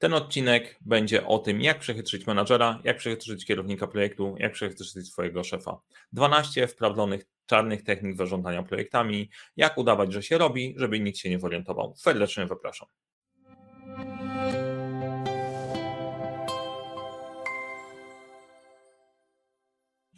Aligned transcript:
Ten 0.00 0.14
odcinek 0.14 0.78
będzie 0.80 1.26
o 1.26 1.38
tym, 1.38 1.60
jak 1.60 1.78
przechytrzyć 1.78 2.26
menadżera, 2.26 2.80
jak 2.84 2.96
przechytrzyć 2.96 3.46
kierownika 3.46 3.86
projektu, 3.86 4.36
jak 4.38 4.52
przechytrzyć 4.52 5.08
swojego 5.08 5.44
szefa. 5.44 5.80
12 6.12 6.66
wprawdzonych 6.66 7.24
czarnych 7.46 7.82
technik 7.82 8.16
zarządzania 8.16 8.62
projektami, 8.62 9.30
jak 9.56 9.78
udawać, 9.78 10.12
że 10.12 10.22
się 10.22 10.38
robi, 10.38 10.74
żeby 10.76 11.00
nikt 11.00 11.18
się 11.18 11.30
nie 11.30 11.40
zorientował. 11.40 11.94
Serdecznie 11.96 12.46
zapraszam. 12.48 12.88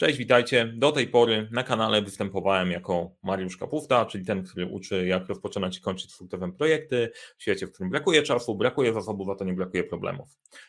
Cześć, 0.03 0.19
witajcie. 0.19 0.73
Do 0.77 0.93
tej 0.93 1.09
pory 1.09 1.49
na 1.51 1.63
kanale 1.63 2.03
występowałem 2.03 2.71
jako 2.71 3.11
Mariusz 3.23 3.57
Kapufta, 3.57 4.07
czyli 4.07 4.25
ten, 4.25 4.45
który 4.45 4.67
uczy, 4.67 5.07
jak 5.07 5.29
rozpoczynać 5.29 5.79
i 5.79 5.81
kończyć 5.81 6.11
twórcowym 6.11 6.53
projekty 6.53 7.11
w 7.37 7.43
świecie, 7.43 7.67
w 7.67 7.73
którym 7.73 7.91
brakuje 7.91 8.23
czasu, 8.23 8.55
brakuje 8.55 8.93
zasobów, 8.93 9.29
a 9.29 9.35
to 9.35 9.45
nie 9.45 9.53
brakuje 9.53 9.85
problemów. 9.85 10.29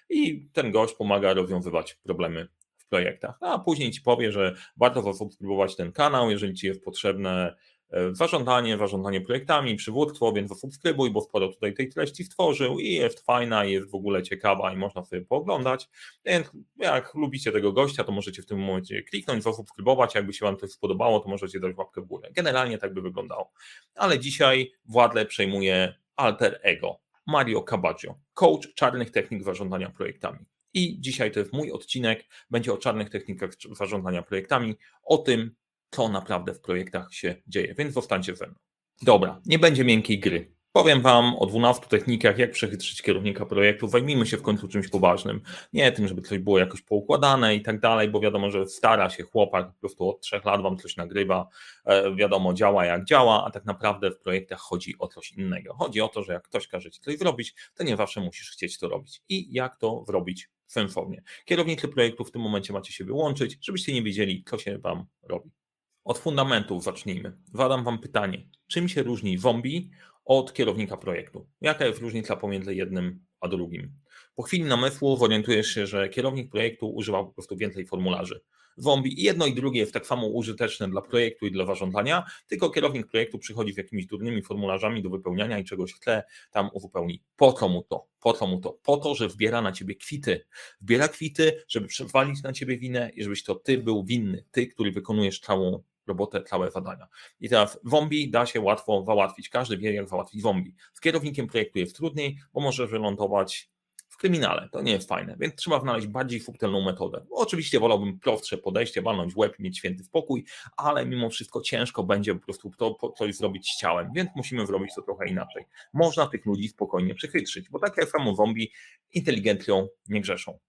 I 0.09 0.49
ten 0.53 0.71
gość 0.71 0.95
pomaga 0.95 1.33
rozwiązywać 1.33 1.95
problemy 2.03 2.47
w 2.77 2.87
projektach. 2.87 3.37
A 3.41 3.59
później 3.59 3.91
ci 3.91 4.01
powie, 4.01 4.31
że 4.31 4.55
warto 4.77 5.01
zasubskrybować 5.01 5.75
ten 5.75 5.91
kanał, 5.91 6.31
jeżeli 6.31 6.53
ci 6.53 6.67
jest 6.67 6.83
potrzebne 6.83 7.55
E, 7.93 8.15
zarządzanie, 8.15 8.77
zarządzanie 8.77 9.21
projektami, 9.21 9.75
przywództwo, 9.75 10.33
więc 10.33 10.59
subskrybuj, 10.59 11.11
bo 11.11 11.21
sporo 11.21 11.47
tutaj 11.47 11.73
tej 11.73 11.89
treści 11.89 12.23
stworzył 12.23 12.79
i 12.79 12.93
jest 12.93 13.25
fajna, 13.25 13.65
jest 13.65 13.91
w 13.91 13.95
ogóle 13.95 14.23
ciekawa 14.23 14.73
i 14.73 14.77
można 14.77 15.05
sobie 15.05 15.21
pooglądać. 15.21 15.89
Więc 16.25 16.51
jak 16.77 17.15
lubicie 17.15 17.51
tego 17.51 17.71
gościa, 17.71 18.03
to 18.03 18.11
możecie 18.11 18.41
w 18.41 18.45
tym 18.45 18.59
momencie 18.59 19.03
kliknąć, 19.03 19.43
zasubskrybować, 19.43 20.15
jakby 20.15 20.33
się 20.33 20.45
Wam 20.45 20.57
to 20.57 20.67
spodobało, 20.67 21.19
to 21.19 21.29
możecie 21.29 21.59
dać 21.59 21.77
łapkę 21.77 22.01
w 22.01 22.05
górę. 22.05 22.29
Generalnie 22.31 22.77
tak 22.77 22.93
by 22.93 23.01
wyglądało. 23.01 23.51
Ale 23.95 24.19
dzisiaj 24.19 24.71
Władle 24.85 25.25
przejmuje 25.25 25.93
alter 26.15 26.59
ego, 26.63 26.99
Mario 27.27 27.61
Cabaggio, 27.61 28.19
coach 28.33 28.73
czarnych 28.75 29.11
technik 29.11 29.43
zarządzania 29.43 29.89
projektami. 29.89 30.39
I 30.73 31.01
dzisiaj 31.01 31.31
to 31.31 31.39
jest 31.39 31.53
mój 31.53 31.71
odcinek, 31.71 32.25
będzie 32.49 32.73
o 32.73 32.77
czarnych 32.77 33.09
technikach 33.09 33.51
zarządzania 33.71 34.21
projektami, 34.21 34.75
o 35.03 35.17
tym, 35.17 35.55
co 35.93 36.09
naprawdę 36.09 36.53
w 36.53 36.61
projektach 36.61 37.13
się 37.13 37.35
dzieje, 37.47 37.75
więc 37.77 37.93
zostańcie 37.93 38.35
ze 38.35 38.47
mną. 38.47 38.55
Dobra, 39.01 39.41
nie 39.45 39.59
będzie 39.59 39.83
miękkiej 39.83 40.19
gry. 40.19 40.53
Powiem 40.71 41.01
Wam 41.01 41.35
o 41.35 41.45
12 41.45 41.85
technikach, 41.85 42.37
jak 42.37 42.51
przechytrzyć 42.51 43.01
kierownika 43.01 43.45
projektu. 43.45 43.87
Zajmijmy 43.87 44.25
się 44.25 44.37
w 44.37 44.41
końcu 44.41 44.67
czymś 44.67 44.87
poważnym. 44.87 45.41
Nie 45.73 45.91
tym, 45.91 46.07
żeby 46.07 46.21
coś 46.21 46.39
było 46.39 46.59
jakoś 46.59 46.81
poukładane 46.81 47.55
i 47.55 47.61
tak 47.61 47.79
dalej, 47.79 48.09
bo 48.09 48.19
wiadomo, 48.19 48.51
że 48.51 48.67
stara 48.67 49.09
się 49.09 49.23
chłopak, 49.23 49.67
po 49.67 49.79
prostu 49.79 50.09
od 50.09 50.21
trzech 50.21 50.45
lat 50.45 50.61
Wam 50.61 50.77
coś 50.77 50.97
nagrywa, 50.97 51.47
e, 51.85 52.15
wiadomo, 52.15 52.53
działa 52.53 52.85
jak 52.85 53.05
działa, 53.05 53.45
a 53.45 53.51
tak 53.51 53.65
naprawdę 53.65 54.11
w 54.11 54.19
projektach 54.19 54.59
chodzi 54.59 54.95
o 54.99 55.07
coś 55.07 55.31
innego. 55.31 55.73
Chodzi 55.73 56.01
o 56.01 56.07
to, 56.07 56.23
że 56.23 56.33
jak 56.33 56.43
ktoś 56.43 56.67
każe 56.67 56.91
Ci 56.91 57.01
coś 57.01 57.17
zrobić, 57.17 57.55
to 57.75 57.83
nie 57.83 57.97
zawsze 57.97 58.21
musisz 58.21 58.51
chcieć 58.51 58.77
to 58.77 58.89
robić. 58.89 59.21
I 59.29 59.53
jak 59.53 59.77
to 59.77 60.03
zrobić 60.07 60.49
sensownie. 60.67 61.23
Kierownicy 61.45 61.87
projektu 61.87 62.23
w 62.25 62.31
tym 62.31 62.41
momencie 62.41 62.73
macie 62.73 62.93
się 62.93 63.05
wyłączyć, 63.05 63.57
żebyście 63.61 63.93
nie 63.93 64.03
wiedzieli, 64.03 64.43
co 64.49 64.57
się 64.57 64.77
Wam 64.77 65.05
robi. 65.23 65.62
Od 66.03 66.17
fundamentów 66.17 66.83
zacznijmy. 66.83 67.37
Zadam 67.53 67.83
Wam 67.83 67.99
pytanie. 67.99 68.47
Czym 68.67 68.89
się 68.89 69.03
różni 69.03 69.37
zombie 69.37 69.91
od 70.25 70.53
kierownika 70.53 70.97
projektu? 70.97 71.47
Jaka 71.61 71.85
jest 71.85 72.01
różnica 72.01 72.35
pomiędzy 72.35 72.75
jednym 72.75 73.25
a 73.39 73.47
drugim? 73.47 73.91
Po 74.35 74.43
chwili 74.43 74.63
namysłu 74.63 75.17
zorientujesz 75.17 75.67
się, 75.67 75.87
że 75.87 76.09
kierownik 76.09 76.51
projektu 76.51 76.89
używał 76.89 77.27
po 77.27 77.33
prostu 77.33 77.57
więcej 77.57 77.85
formularzy. 77.85 78.41
Zombie 78.77 79.19
i 79.19 79.23
jedno 79.23 79.45
i 79.45 79.53
drugie 79.53 79.79
jest 79.79 79.93
tak 79.93 80.07
samo 80.07 80.27
użyteczne 80.27 80.89
dla 80.89 81.01
projektu 81.01 81.45
i 81.45 81.51
dla 81.51 81.65
zarządzania, 81.65 82.23
tylko 82.47 82.69
kierownik 82.69 83.07
projektu 83.07 83.39
przychodzi 83.39 83.73
z 83.73 83.77
jakimiś 83.77 84.05
durnymi 84.05 84.41
formularzami 84.41 85.03
do 85.03 85.09
wypełniania 85.09 85.59
i 85.59 85.63
czegoś 85.63 85.93
chce 85.93 86.23
tam 86.51 86.69
uzupełni. 86.73 87.23
Po 87.35 87.53
co 87.53 87.69
mu 87.69 87.83
to? 87.83 88.07
Po 88.19 88.33
co 88.33 88.47
mu 88.47 88.59
to? 88.59 88.77
Po 88.83 88.97
to, 88.97 89.15
że 89.15 89.27
wbiera 89.27 89.61
na 89.61 89.71
ciebie 89.71 89.95
kwity. 89.95 90.45
Wbiera 90.81 91.07
kwity, 91.07 91.63
żeby 91.67 91.87
przewalić 91.87 92.43
na 92.43 92.53
ciebie 92.53 92.77
winę 92.77 93.11
i 93.15 93.23
żebyś 93.23 93.43
to 93.43 93.55
ty 93.55 93.77
był 93.77 94.03
winny, 94.03 94.45
ty, 94.51 94.67
który 94.67 94.91
wykonujesz 94.91 95.39
całą 95.39 95.83
robotę, 96.07 96.43
całe 96.43 96.71
zadania. 96.71 97.07
I 97.39 97.49
teraz 97.49 97.79
zombie 97.85 98.31
da 98.31 98.45
się 98.45 98.61
łatwo 98.61 99.03
załatwić. 99.07 99.49
Każdy 99.49 99.77
wie, 99.77 99.93
jak 99.93 100.09
załatwić 100.09 100.41
zombie. 100.41 100.75
Z 100.93 100.99
kierownikiem 100.99 101.47
projektu 101.47 101.79
jest 101.79 101.95
trudniej, 101.95 102.37
bo 102.53 102.61
może 102.61 102.87
wylądować 102.87 103.73
w 104.13 104.17
kryminale. 104.17 104.69
To 104.71 104.81
nie 104.81 104.91
jest 104.91 105.09
fajne, 105.09 105.35
więc 105.39 105.55
trzeba 105.55 105.79
znaleźć 105.79 106.07
bardziej 106.07 106.39
subtelną 106.39 106.81
metodę. 106.85 107.25
Oczywiście 107.31 107.79
wolałbym 107.79 108.19
prostsze 108.19 108.57
podejście, 108.57 109.01
walnąć 109.01 109.33
w 109.33 109.37
łeb 109.37 109.59
i 109.59 109.63
mieć 109.63 109.77
święty 109.77 110.03
spokój, 110.03 110.45
ale 110.77 111.05
mimo 111.05 111.29
wszystko 111.29 111.61
ciężko 111.61 112.03
będzie 112.03 112.35
po 112.35 112.41
prostu 112.45 112.71
to, 112.77 113.13
coś 113.17 113.35
zrobić 113.35 113.71
z 113.71 113.77
ciałem, 113.77 114.11
więc 114.15 114.29
musimy 114.35 114.67
zrobić 114.67 114.95
to 114.95 115.01
trochę 115.01 115.29
inaczej. 115.29 115.65
Można 115.93 116.27
tych 116.27 116.45
ludzi 116.45 116.67
spokojnie 116.67 117.15
przechytrzyć, 117.15 117.69
bo 117.69 117.79
tak 117.79 117.97
jak 117.97 118.09
samo 118.09 118.35
zombie 118.35 118.71
inteligencją 119.13 119.87
nie 120.09 120.21
grzeszą. 120.21 120.59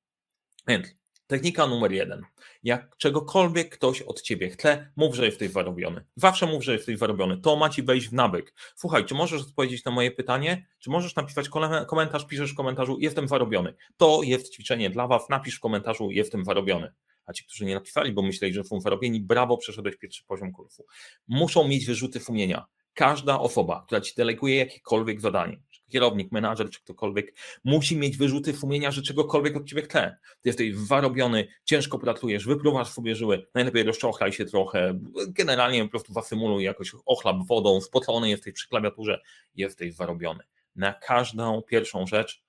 Więc 0.68 1.03
Technika 1.26 1.66
numer 1.66 1.92
jeden. 1.92 2.22
Jak 2.62 2.96
czegokolwiek 2.96 3.74
ktoś 3.74 4.02
od 4.02 4.22
ciebie 4.22 4.50
chce, 4.50 4.92
mów, 4.96 5.14
że 5.14 5.26
jesteś 5.26 5.50
zarobiony. 5.50 6.04
Zawsze 6.16 6.46
mów, 6.46 6.64
że 6.64 6.72
jesteś 6.72 6.98
zarobiony. 6.98 7.40
To 7.40 7.56
ma 7.56 7.68
ci 7.68 7.82
wejść 7.82 8.08
w 8.08 8.12
nawyk. 8.12 8.54
Słuchaj, 8.76 9.04
czy 9.04 9.14
możesz 9.14 9.42
odpowiedzieć 9.42 9.84
na 9.84 9.90
moje 9.90 10.10
pytanie? 10.10 10.66
Czy 10.78 10.90
możesz 10.90 11.16
napisać 11.16 11.48
komentarz? 11.86 12.26
Piszesz 12.26 12.52
w 12.52 12.54
komentarzu, 12.54 12.96
jestem 13.00 13.28
zarobiony. 13.28 13.74
To 13.96 14.20
jest 14.22 14.54
ćwiczenie 14.54 14.90
dla 14.90 15.06
was. 15.06 15.28
Napisz 15.28 15.56
w 15.56 15.60
komentarzu, 15.60 16.10
jestem 16.10 16.44
zarobiony. 16.44 16.92
A 17.26 17.32
ci, 17.32 17.44
którzy 17.44 17.64
nie 17.64 17.74
napisali, 17.74 18.12
bo 18.12 18.22
myśleli, 18.22 18.54
że 18.54 18.64
są 18.64 18.80
zarobieni, 18.80 19.20
brawo, 19.20 19.56
przeszedłeś 19.56 19.96
pierwszy 19.96 20.24
poziom 20.24 20.52
kursu. 20.52 20.84
Muszą 21.28 21.68
mieć 21.68 21.86
wyrzuty 21.86 22.20
sumienia. 22.20 22.66
Każda 22.94 23.40
osoba, 23.40 23.82
która 23.86 24.00
ci 24.00 24.14
deleguje 24.16 24.56
jakiekolwiek 24.56 25.20
zadanie, 25.20 25.62
kierownik, 25.88 26.32
menadżer 26.32 26.70
czy 26.70 26.80
ktokolwiek, 26.80 27.34
musi 27.64 27.96
mieć 27.96 28.16
wyrzuty 28.16 28.52
sumienia, 28.52 28.90
że 28.90 29.02
czegokolwiek 29.02 29.56
od 29.56 29.68
ciebie 29.68 29.82
chce. 29.82 30.16
Ty 30.40 30.48
jesteś 30.48 30.74
warobiony, 30.74 31.48
ciężko 31.64 31.98
pracujesz, 31.98 32.46
wypruwasz 32.46 32.88
sobie 32.88 33.16
żyły, 33.16 33.46
najlepiej 33.54 33.82
rozczochlaj 33.82 34.32
się 34.32 34.44
trochę, 34.44 35.00
generalnie 35.28 35.84
po 35.84 35.90
prostu 35.90 36.12
zasymuluj 36.12 36.64
jakoś 36.64 36.92
ochlap 37.06 37.36
wodą, 37.46 37.80
spocony 37.80 38.30
jesteś 38.30 38.54
przy 38.54 38.68
klawiaturze, 38.68 39.20
jesteś 39.54 39.96
warobiony. 39.96 40.44
Na 40.76 40.92
każdą 40.92 41.62
pierwszą 41.62 42.06
rzecz 42.06 42.42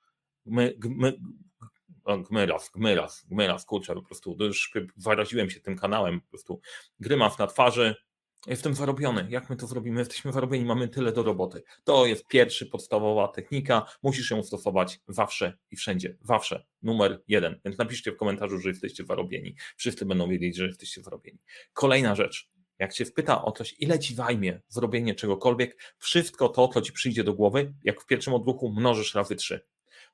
my, 0.46 0.78
my, 0.90 1.14
gmyras, 2.30 2.70
gmyras, 2.70 3.26
gmyras, 3.30 3.66
kurczę, 3.66 3.96
po 3.96 4.02
prostu 4.02 4.38
już 4.40 4.72
zaraziłem 4.98 5.50
się 5.50 5.60
tym 5.60 5.78
kanałem, 5.78 6.22
po 6.22 6.30
prostu 6.30 6.60
grymas 7.00 7.40
na 7.40 7.48
twarzy, 7.48 7.96
Jestem 8.48 8.74
zarobiony. 8.74 9.28
Jak 9.30 9.50
my 9.50 9.56
to 9.56 9.68
zrobimy? 9.68 10.00
Jesteśmy 10.00 10.32
zarobieni, 10.32 10.66
mamy 10.66 10.88
tyle 10.88 11.12
do 11.12 11.24
roboty. 11.24 11.64
To 11.84 12.06
jest 12.06 12.28
pierwsza 12.28 12.66
podstawowa 12.72 13.28
technika. 13.28 13.86
Musisz 14.04 14.32
ją 14.32 14.44
stosować 14.44 15.00
zawsze 15.08 15.58
i 15.72 15.76
wszędzie. 15.76 16.18
Zawsze. 16.22 16.66
Numer 16.82 17.24
jeden. 17.28 17.60
Więc 17.66 17.78
napiszcie 17.78 18.12
w 18.12 18.18
komentarzu, 18.18 18.60
że 18.60 18.70
jesteście 18.70 19.06
zarobieni. 19.06 19.56
Wszyscy 19.78 20.06
będą 20.06 20.30
wiedzieć, 20.30 20.56
że 20.56 20.68
jesteście 20.68 21.02
zarobieni. 21.02 21.40
Kolejna 21.74 22.16
rzecz. 22.16 22.50
Jak 22.80 22.94
cię 22.94 23.06
spyta 23.06 23.46
o 23.46 23.52
coś, 23.52 23.76
ile 23.80 24.00
ci 24.00 24.16
zajmie 24.16 24.62
zrobienie 24.68 25.16
czegokolwiek, 25.16 25.96
wszystko 25.98 26.50
to, 26.50 26.68
co 26.68 26.82
ci 26.82 26.94
przyjdzie 26.94 27.24
do 27.24 27.34
głowy, 27.34 27.74
jak 27.84 28.02
w 28.02 28.06
pierwszym 28.06 28.34
odruchu, 28.34 28.72
mnożysz 28.72 29.16
razy 29.16 29.36
trzy. 29.36 29.66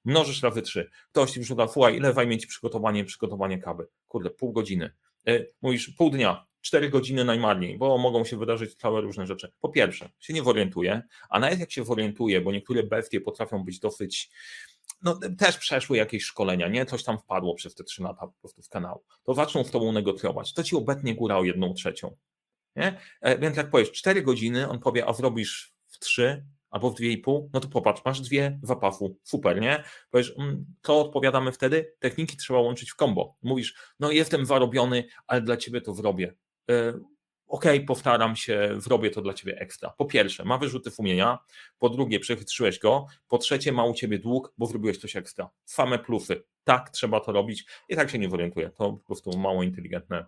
Mnożysz 0.05 0.43
razy 0.43 0.61
trzy. 0.61 0.89
Ktoś 1.11 1.31
ci 1.31 1.39
wrzuca, 1.39 1.67
słuchaj, 1.67 1.97
ile 1.97 2.13
zajmie 2.13 2.37
ci 2.37 2.47
przygotowanie, 2.47 3.05
przygotowanie 3.05 3.59
kawy? 3.59 3.87
Kurde, 4.07 4.29
pół 4.29 4.53
godziny. 4.53 4.91
E, 5.27 5.45
mówisz 5.61 5.89
pół 5.89 6.09
dnia, 6.09 6.45
4 6.61 6.89
godziny 6.89 7.25
najmarniej, 7.25 7.77
bo 7.77 7.97
mogą 7.97 8.25
się 8.25 8.37
wydarzyć 8.37 8.75
całe 8.75 9.01
różne 9.01 9.27
rzeczy. 9.27 9.51
Po 9.61 9.69
pierwsze, 9.69 10.09
się 10.19 10.33
nie 10.33 10.43
orientuje, 10.43 11.01
a 11.29 11.39
nawet 11.39 11.59
jak 11.59 11.71
się 11.71 11.83
orientuje, 11.87 12.41
bo 12.41 12.51
niektóre 12.51 12.83
bestie 12.83 13.21
potrafią 13.21 13.63
być 13.63 13.79
dosyć 13.79 14.29
no 15.03 15.19
też 15.37 15.57
przeszły 15.57 15.97
jakieś 15.97 16.23
szkolenia, 16.23 16.67
nie? 16.67 16.85
Coś 16.85 17.03
tam 17.03 17.17
wpadło 17.17 17.55
przez 17.55 17.75
te 17.75 17.83
3 17.83 18.03
lata 18.03 18.27
po 18.27 18.33
prostu 18.39 18.61
z 18.61 18.69
kanału. 18.69 19.03
To 19.23 19.33
zaczną 19.33 19.63
z 19.63 19.71
tobą 19.71 19.91
negocjować. 19.91 20.53
To 20.53 20.63
ci 20.63 20.75
obetnie 20.75 21.15
góra 21.15 21.37
o 21.37 21.43
jedną 21.43 21.73
trzecią. 21.73 22.15
Nie? 22.75 22.97
E, 23.21 23.37
więc 23.37 23.57
jak 23.57 23.69
powiesz 23.69 23.91
4 23.91 24.21
godziny, 24.21 24.69
on 24.69 24.79
powie, 24.79 25.07
a 25.07 25.13
zrobisz 25.13 25.75
w 25.87 25.99
3 25.99 26.45
albo 26.69 26.89
w 26.89 26.95
2,5, 26.95 27.49
no 27.53 27.59
to 27.59 27.67
popatrz, 27.67 28.01
masz 28.05 28.21
dwie 28.21 28.59
w 28.63 28.71
apafu, 28.71 29.19
super, 29.23 29.61
nie? 29.61 29.83
Powiesz, 30.11 30.33
mm, 30.37 30.65
co 30.81 31.01
odpowiadamy 31.01 31.51
wtedy? 31.51 31.93
Techniki 31.99 32.37
trzeba 32.37 32.59
łączyć 32.59 32.91
w 32.91 32.95
combo. 32.95 33.35
Mówisz, 33.41 33.75
no 33.99 34.11
jestem 34.11 34.45
zarobiony, 34.45 35.03
ale 35.27 35.41
dla 35.41 35.57
ciebie 35.57 35.81
to 35.81 35.93
zrobię. 35.93 36.35
E, 36.71 36.99
OK, 37.47 37.65
powtarzam 37.87 38.35
się, 38.35 38.75
zrobię 38.77 39.09
to 39.09 39.21
dla 39.21 39.33
ciebie 39.33 39.59
ekstra. 39.59 39.93
Po 39.97 40.05
pierwsze, 40.05 40.45
ma 40.45 40.57
wyrzuty 40.57 40.91
sumienia, 40.91 41.39
po 41.79 41.89
drugie, 41.89 42.19
przechytrzyłeś 42.19 42.79
go, 42.79 43.05
po 43.27 43.37
trzecie, 43.37 43.71
ma 43.71 43.85
u 43.85 43.93
ciebie 43.93 44.19
dług, 44.19 44.53
bo 44.57 44.65
zrobiłeś 44.65 44.97
coś 44.97 45.15
ekstra. 45.15 45.49
Same 45.65 45.99
plusy. 45.99 46.43
Tak, 46.63 46.89
trzeba 46.89 47.19
to 47.19 47.31
robić 47.31 47.65
i 47.89 47.95
tak 47.95 48.09
się 48.09 48.19
nie 48.19 48.29
orientuję. 48.29 48.69
To 48.69 48.93
po 48.93 49.05
prostu 49.05 49.37
mało 49.37 49.63
inteligentne 49.63 50.25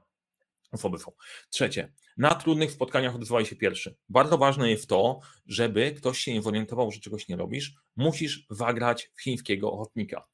osoby 0.71 0.97
są. 0.97 1.11
Trzecie, 1.49 1.93
na 2.17 2.35
trudnych 2.35 2.71
spotkaniach 2.71 3.15
odezwaj 3.15 3.45
się 3.45 3.55
pierwszy. 3.55 3.95
Bardzo 4.09 4.37
ważne 4.37 4.69
jest 4.69 4.89
to, 4.89 5.19
żeby 5.45 5.91
ktoś 5.91 6.19
się 6.19 6.33
nie 6.33 6.41
zorientował, 6.41 6.91
że 6.91 6.99
czegoś 6.99 7.27
nie 7.27 7.35
robisz, 7.35 7.73
musisz 7.95 8.45
zagrać 8.49 9.11
w 9.15 9.21
chińskiego 9.21 9.71
ochotnika. 9.71 10.27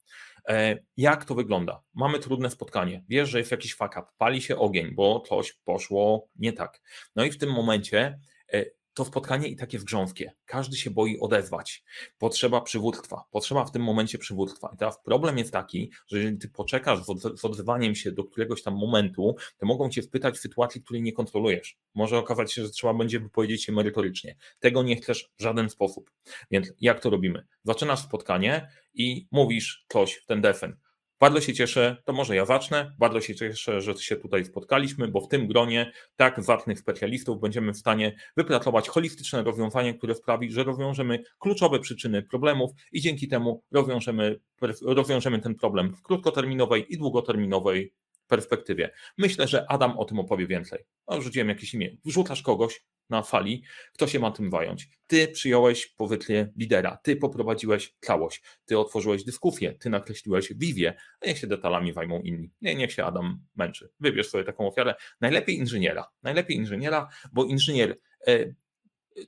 E, 0.48 0.78
jak 0.96 1.24
to 1.24 1.34
wygląda? 1.34 1.82
Mamy 1.94 2.18
trudne 2.18 2.50
spotkanie, 2.50 3.04
wiesz, 3.08 3.28
że 3.28 3.38
jest 3.38 3.50
jakiś 3.50 3.74
fuck 3.74 3.96
up, 3.96 4.06
pali 4.18 4.42
się 4.42 4.56
ogień, 4.56 4.94
bo 4.94 5.20
coś 5.20 5.52
poszło 5.52 6.28
nie 6.36 6.52
tak. 6.52 6.80
No 7.16 7.24
i 7.24 7.30
w 7.30 7.38
tym 7.38 7.52
momencie 7.52 8.18
e, 8.52 8.64
to 9.00 9.04
spotkanie 9.04 9.48
i 9.48 9.56
tak 9.56 9.72
jest 9.72 9.84
grząskie. 9.84 10.32
Każdy 10.46 10.76
się 10.76 10.90
boi 10.90 11.18
odezwać. 11.20 11.84
Potrzeba 12.18 12.60
przywództwa. 12.60 13.24
Potrzeba 13.30 13.64
w 13.64 13.72
tym 13.72 13.82
momencie 13.82 14.18
przywództwa. 14.18 14.70
I 14.74 14.76
teraz 14.76 15.02
problem 15.04 15.38
jest 15.38 15.52
taki, 15.52 15.90
że 16.06 16.16
jeżeli 16.16 16.38
ty 16.38 16.48
poczekasz 16.48 16.98
z 17.34 17.44
odzywaniem 17.44 17.94
się 17.94 18.12
do 18.12 18.24
któregoś 18.24 18.62
tam 18.62 18.74
momentu, 18.74 19.36
to 19.58 19.66
mogą 19.66 19.90
cię 19.90 20.02
wpytać 20.02 20.36
w 20.36 20.40
sytuacji, 20.40 20.82
której 20.82 21.02
nie 21.02 21.12
kontrolujesz. 21.12 21.78
Może 21.94 22.18
okazać 22.18 22.52
się, 22.52 22.62
że 22.62 22.70
trzeba 22.70 22.94
będzie 22.94 23.20
wypowiedzieć 23.20 23.64
się 23.64 23.72
merytorycznie. 23.72 24.36
Tego 24.58 24.82
nie 24.82 24.96
chcesz 24.96 25.30
w 25.38 25.42
żaden 25.42 25.70
sposób. 25.70 26.10
Więc 26.50 26.72
jak 26.80 27.00
to 27.00 27.10
robimy? 27.10 27.46
Zaczynasz 27.64 28.00
spotkanie 28.00 28.68
i 28.94 29.26
mówisz 29.30 29.84
coś 29.88 30.14
w 30.14 30.26
ten 30.26 30.40
desen 30.40 30.76
bardzo 31.20 31.40
się 31.40 31.54
cieszę, 31.54 31.96
to 32.04 32.12
może 32.12 32.36
ja 32.36 32.44
zacznę. 32.44 32.92
Bardzo 32.98 33.20
się 33.20 33.34
cieszę, 33.34 33.80
że 33.80 33.94
się 33.94 34.16
tutaj 34.16 34.44
spotkaliśmy, 34.44 35.08
bo 35.08 35.20
w 35.20 35.28
tym 35.28 35.46
gronie 35.46 35.92
tak 36.16 36.42
zacnych 36.42 36.78
specjalistów 36.78 37.40
będziemy 37.40 37.72
w 37.72 37.76
stanie 37.76 38.16
wypracować 38.36 38.88
holistyczne 38.88 39.42
rozwiązanie, 39.42 39.94
które 39.94 40.14
sprawi, 40.14 40.52
że 40.52 40.64
rozwiążemy 40.64 41.22
kluczowe 41.38 41.78
przyczyny 41.78 42.22
problemów 42.22 42.70
i 42.92 43.00
dzięki 43.00 43.28
temu 43.28 43.62
rozwiążemy, 43.70 44.40
rozwiążemy 44.82 45.38
ten 45.38 45.54
problem 45.54 45.96
w 45.96 46.02
krótkoterminowej 46.02 46.94
i 46.94 46.98
długoterminowej 46.98 47.92
perspektywie. 48.28 48.90
Myślę, 49.18 49.48
że 49.48 49.70
Adam 49.70 49.98
o 49.98 50.04
tym 50.04 50.18
opowie 50.18 50.46
więcej. 50.46 50.84
No, 51.08 51.22
rzuciłem 51.22 51.48
jakieś 51.48 51.74
imię. 51.74 51.96
Wrzucasz 52.04 52.42
kogoś, 52.42 52.84
na 53.10 53.22
fali, 53.22 53.62
kto 53.92 54.06
się 54.06 54.18
ma 54.18 54.30
tym 54.30 54.50
zająć. 54.50 54.88
Ty 55.06 55.28
przyjąłeś 55.28 55.86
powytlie 55.86 56.52
lidera, 56.56 56.98
ty 57.02 57.16
poprowadziłeś 57.16 57.94
całość, 58.00 58.42
ty 58.64 58.78
otworzyłeś 58.78 59.24
dyskusję, 59.24 59.72
ty 59.72 59.90
nakreśliłeś 59.90 60.52
wizję, 60.54 60.94
a 61.20 61.26
niech 61.26 61.38
się 61.38 61.46
detalami 61.46 61.92
zajmą 61.92 62.20
inni. 62.20 62.50
Nie, 62.60 62.74
niech 62.74 62.92
się 62.92 63.04
Adam 63.04 63.40
męczy. 63.56 63.90
Wybierz 64.00 64.28
sobie 64.28 64.44
taką 64.44 64.68
ofiarę. 64.68 64.94
Najlepiej 65.20 65.56
inżyniera. 65.56 66.10
Najlepiej 66.22 66.56
inżyniera, 66.56 67.08
bo 67.32 67.44
inżynier 67.44 67.96
e, 68.26 68.54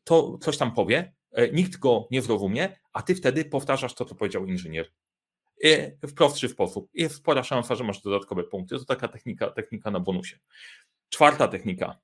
to 0.04 0.38
coś 0.38 0.58
tam 0.58 0.74
powie, 0.74 1.14
e, 1.32 1.48
nikt 1.52 1.76
go 1.78 2.08
nie 2.10 2.22
zrozumie, 2.22 2.76
a 2.92 3.02
ty 3.02 3.14
wtedy 3.14 3.44
powtarzasz 3.44 3.94
to, 3.94 4.04
co 4.04 4.14
powiedział 4.14 4.46
inżynier 4.46 4.92
e, 5.64 6.06
w 6.06 6.14
prostszy 6.14 6.48
sposób. 6.48 6.90
Jest 6.94 7.14
spora 7.14 7.42
szansa, 7.42 7.74
że 7.74 7.84
masz 7.84 8.02
dodatkowe 8.02 8.44
punkty. 8.44 8.78
To 8.78 8.84
taka 8.84 9.08
technika, 9.08 9.50
technika 9.50 9.90
na 9.90 10.00
bonusie. 10.00 10.38
Czwarta 11.08 11.48
technika 11.48 11.98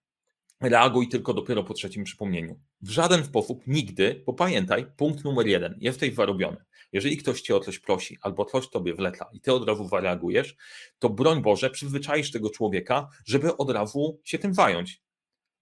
reaguj 0.60 1.08
tylko 1.08 1.34
dopiero 1.34 1.64
po 1.64 1.74
trzecim 1.74 2.04
przypomnieniu. 2.04 2.60
W 2.80 2.90
żaden 2.90 3.24
sposób 3.24 3.66
nigdy, 3.66 4.22
bo 4.26 4.32
pamiętaj, 4.32 4.86
punkt 4.96 5.24
numer 5.24 5.46
jeden, 5.46 5.78
jesteś 5.80 6.14
zarobiony. 6.14 6.56
Jeżeli 6.92 7.16
ktoś 7.16 7.40
cię 7.40 7.56
o 7.56 7.60
coś 7.60 7.78
prosi 7.78 8.18
albo 8.20 8.44
coś 8.44 8.70
tobie 8.70 8.94
wleta 8.94 9.28
i 9.32 9.40
ty 9.40 9.52
od 9.52 9.68
razu 9.68 9.88
zareagujesz, 9.88 10.56
to 10.98 11.08
broń 11.10 11.42
Boże, 11.42 11.70
przyzwyczaisz 11.70 12.30
tego 12.30 12.50
człowieka, 12.50 13.08
żeby 13.26 13.56
od 13.56 13.70
razu 13.70 14.20
się 14.24 14.38
tym 14.38 14.54
zająć. 14.54 15.02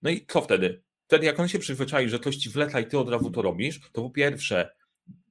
No 0.02 0.10
i 0.10 0.26
co 0.28 0.40
wtedy? 0.40 0.82
Wtedy 1.06 1.26
jak 1.26 1.40
on 1.40 1.48
się 1.48 1.58
przyzwyczai, 1.58 2.08
że 2.08 2.18
ktoś 2.18 2.36
ci 2.36 2.50
wleta 2.50 2.80
i 2.80 2.86
ty 2.86 2.98
od 2.98 3.08
razu 3.08 3.30
to 3.30 3.42
robisz, 3.42 3.80
to 3.92 4.02
po 4.02 4.10
pierwsze 4.10 4.70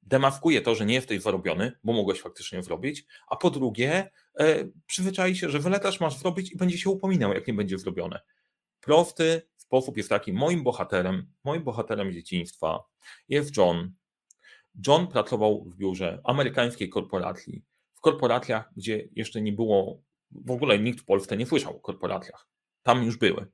demaskuje 0.03 0.61
to, 0.61 0.75
że 0.75 0.85
nie 0.85 0.93
jesteś 0.93 1.21
zarobiony, 1.21 1.71
bo 1.83 1.93
mogłeś 1.93 2.21
faktycznie 2.21 2.63
zrobić, 2.63 3.05
a 3.27 3.35
po 3.35 3.49
drugie 3.49 4.11
e, 4.39 4.65
przyzwyczai 4.85 5.35
się, 5.35 5.49
że 5.49 5.59
wyletasz 5.59 5.99
masz 5.99 6.17
zrobić 6.17 6.51
i 6.51 6.57
będzie 6.57 6.77
się 6.77 6.89
upominał, 6.89 7.33
jak 7.33 7.47
nie 7.47 7.53
będzie 7.53 7.77
zrobione. 7.77 8.21
Prosty, 8.81 9.41
sposób 9.65 9.97
jest 9.97 10.09
taki, 10.09 10.33
moim 10.33 10.63
bohaterem, 10.63 11.31
moim 11.43 11.63
bohaterem 11.63 12.11
dzieciństwa 12.11 12.83
jest 13.29 13.57
John. 13.57 13.93
John 14.87 15.07
pracował 15.07 15.63
w 15.63 15.75
biurze 15.75 16.21
amerykańskiej 16.23 16.89
korporacji, 16.89 17.63
w 17.95 18.01
korporacjach, 18.01 18.71
gdzie 18.77 19.07
jeszcze 19.15 19.41
nie 19.41 19.53
było, 19.53 20.01
w 20.31 20.51
ogóle 20.51 20.79
nikt 20.79 21.01
w 21.01 21.05
Polsce 21.05 21.37
nie 21.37 21.45
słyszał 21.45 21.77
o 21.77 21.79
korporacjach. 21.79 22.47
Tam 22.83 23.03
już 23.03 23.17
były. 23.17 23.47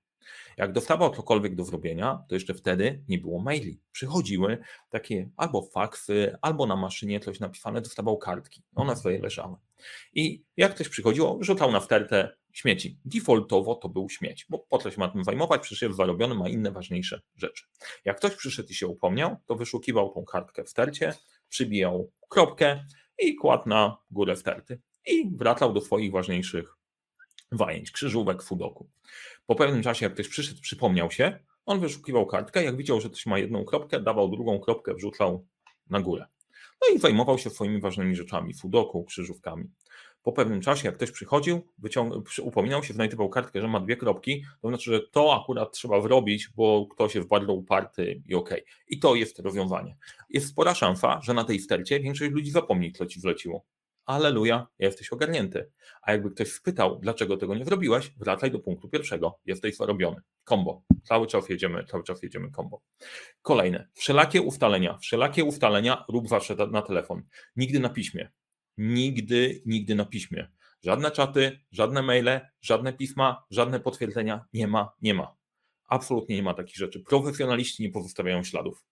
Jak 0.58 0.72
dostawał 0.72 1.16
cokolwiek 1.16 1.56
do 1.56 1.64
zrobienia, 1.64 2.24
to 2.30 2.36
jeszcze 2.36 2.54
wtedy 2.54 3.04
nie 3.08 3.18
było 3.18 3.42
maili. 3.42 3.82
Przychodziły 3.92 4.58
takie 4.90 5.30
albo 5.38 5.62
faksy, 5.62 6.38
albo 6.42 6.66
na 6.66 6.76
maszynie 6.76 7.20
coś 7.20 7.40
napisane, 7.40 7.82
dostawał 7.82 8.18
kartki. 8.18 8.64
One 8.76 8.96
swoje 8.96 9.20
leżały. 9.20 9.56
I 10.14 10.44
jak 10.58 10.76
ktoś 10.76 10.90
przychodził, 10.90 11.38
rzucał 11.44 11.72
na 11.72 11.80
wtertę 11.80 12.38
śmieci. 12.54 12.98
Defaultowo 13.06 13.76
to 13.76 13.90
był 13.90 14.10
śmieć, 14.10 14.46
bo 14.50 14.60
po 14.60 14.78
co 14.78 14.92
się 14.92 15.00
ma 15.00 15.08
tym 15.08 15.24
zajmować, 15.24 15.62
przecież 15.62 15.82
jest 15.82 15.98
zarobiony, 15.98 16.36
ma 16.36 16.50
inne 16.50 16.72
ważniejsze 16.72 17.22
rzeczy. 17.36 17.66
Jak 18.06 18.18
ktoś 18.18 18.36
przyszedł 18.36 18.70
i 18.70 18.74
się 18.74 18.88
upomniał, 18.88 19.36
to 19.46 19.56
wyszukiwał 19.56 20.10
tą 20.10 20.26
kartkę 20.26 20.64
w 20.64 20.70
stercie, 20.70 21.14
przybijał 21.50 22.12
kropkę 22.30 22.86
i 23.20 23.36
kładł 23.36 23.70
na 23.70 23.98
górę 24.12 24.36
sterty 24.36 24.80
i 25.06 25.32
wracał 25.36 25.74
do 25.74 25.82
swoich 25.82 26.12
ważniejszych 26.12 26.76
zajęć, 27.52 27.92
krzyżówek, 27.92 28.44
fudoku. 28.44 28.90
Po 29.46 29.56
pewnym 29.56 29.84
czasie, 29.84 30.06
jak 30.06 30.14
ktoś 30.14 30.28
przyszedł, 30.28 30.62
przypomniał 30.62 31.12
się, 31.12 31.40
on 31.66 31.80
wyszukiwał 31.80 32.26
kartkę, 32.26 32.64
jak 32.64 32.78
widział, 32.78 33.02
że 33.02 33.10
ktoś 33.10 33.26
ma 33.26 33.40
jedną 33.40 33.66
kropkę, 33.66 34.00
dawał 34.00 34.30
drugą 34.30 34.60
kropkę, 34.60 34.94
wrzucał 34.94 35.46
na 35.90 36.02
górę. 36.02 36.26
No 36.82 36.96
i 36.96 37.00
zajmował 37.00 37.38
się 37.38 37.50
swoimi 37.50 37.82
ważnymi 37.82 38.16
rzeczami, 38.16 38.54
fudoku, 38.54 39.04
krzyżówkami. 39.04 39.70
Po 40.24 40.32
pewnym 40.32 40.62
czasie, 40.62 40.88
jak 40.88 40.96
ktoś 40.96 41.12
przychodził, 41.12 41.62
upominał 42.42 42.84
się, 42.84 42.94
znajdował 42.94 43.30
kartkę, 43.30 43.62
że 43.62 43.68
ma 43.68 43.80
dwie 43.80 43.98
kropki, 43.98 44.44
to 44.62 44.68
znaczy, 44.68 44.92
że 44.92 45.00
to 45.12 45.42
akurat 45.42 45.72
trzeba 45.72 46.02
wrobić, 46.02 46.50
bo 46.56 46.88
ktoś 46.88 47.16
jest 47.16 47.28
bardzo 47.28 47.54
uparty 47.54 48.22
i 48.28 48.36
okej. 48.36 48.62
Okay. 48.62 48.74
I 48.88 49.00
to 49.00 49.16
jest 49.16 49.40
rozwiązanie. 49.40 49.98
Jest 50.30 50.48
spora 50.48 50.76
szansa, 50.76 51.20
że 51.24 51.34
na 51.34 51.44
tej 51.44 51.60
stercie 51.60 52.00
większość 52.00 52.32
ludzi 52.32 52.52
zapomni, 52.52 52.92
co 52.92 53.06
ci 53.06 53.20
wleciło. 53.20 53.66
Aleluja, 54.06 54.68
jesteś 54.80 55.14
ogarnięty. 55.14 55.72
A 56.02 56.12
jakby 56.12 56.32
ktoś 56.32 56.52
spytał, 56.52 57.00
dlaczego 57.00 57.38
tego 57.38 57.56
nie 57.56 57.66
zrobiłeś, 57.66 58.12
wracaj 58.18 58.52
do 58.52 58.60
punktu 58.60 58.90
pierwszego. 58.90 59.40
Jesteś 59.46 59.76
zarobiony. 59.76 60.22
Kombo. 60.44 60.84
Cały 61.04 61.28
czas 61.28 61.50
jedziemy, 61.50 61.86
cały 61.86 62.04
czas 62.04 62.24
jedziemy 62.24 62.52
kombo. 62.52 62.82
Kolejne. 63.42 63.88
Wszelakie 63.94 64.42
ustalenia. 64.42 64.98
Wszelakie 64.98 65.44
ustalenia 65.44 66.06
rób 66.10 66.28
zawsze 66.28 66.56
na 66.56 66.82
telefon. 66.82 67.24
Nigdy 67.56 67.80
na 67.80 67.90
piśmie. 67.90 68.32
Nigdy, 68.82 69.62
nigdy 69.66 69.96
na 69.96 70.06
piśmie. 70.06 70.48
Żadne 70.84 71.12
czaty, 71.12 71.60
żadne 71.72 72.02
maile, 72.02 72.40
żadne 72.62 72.94
pisma, 72.94 73.46
żadne 73.50 73.80
potwierdzenia. 73.80 74.46
Nie 74.54 74.68
ma, 74.68 74.94
nie 75.02 75.14
ma. 75.14 75.36
Absolutnie 75.90 76.36
nie 76.36 76.44
ma 76.44 76.54
takich 76.54 76.76
rzeczy. 76.76 77.00
Profesjonaliści 77.00 77.84
nie 77.84 77.90
pozostawiają 77.90 78.44
śladów. 78.44 78.86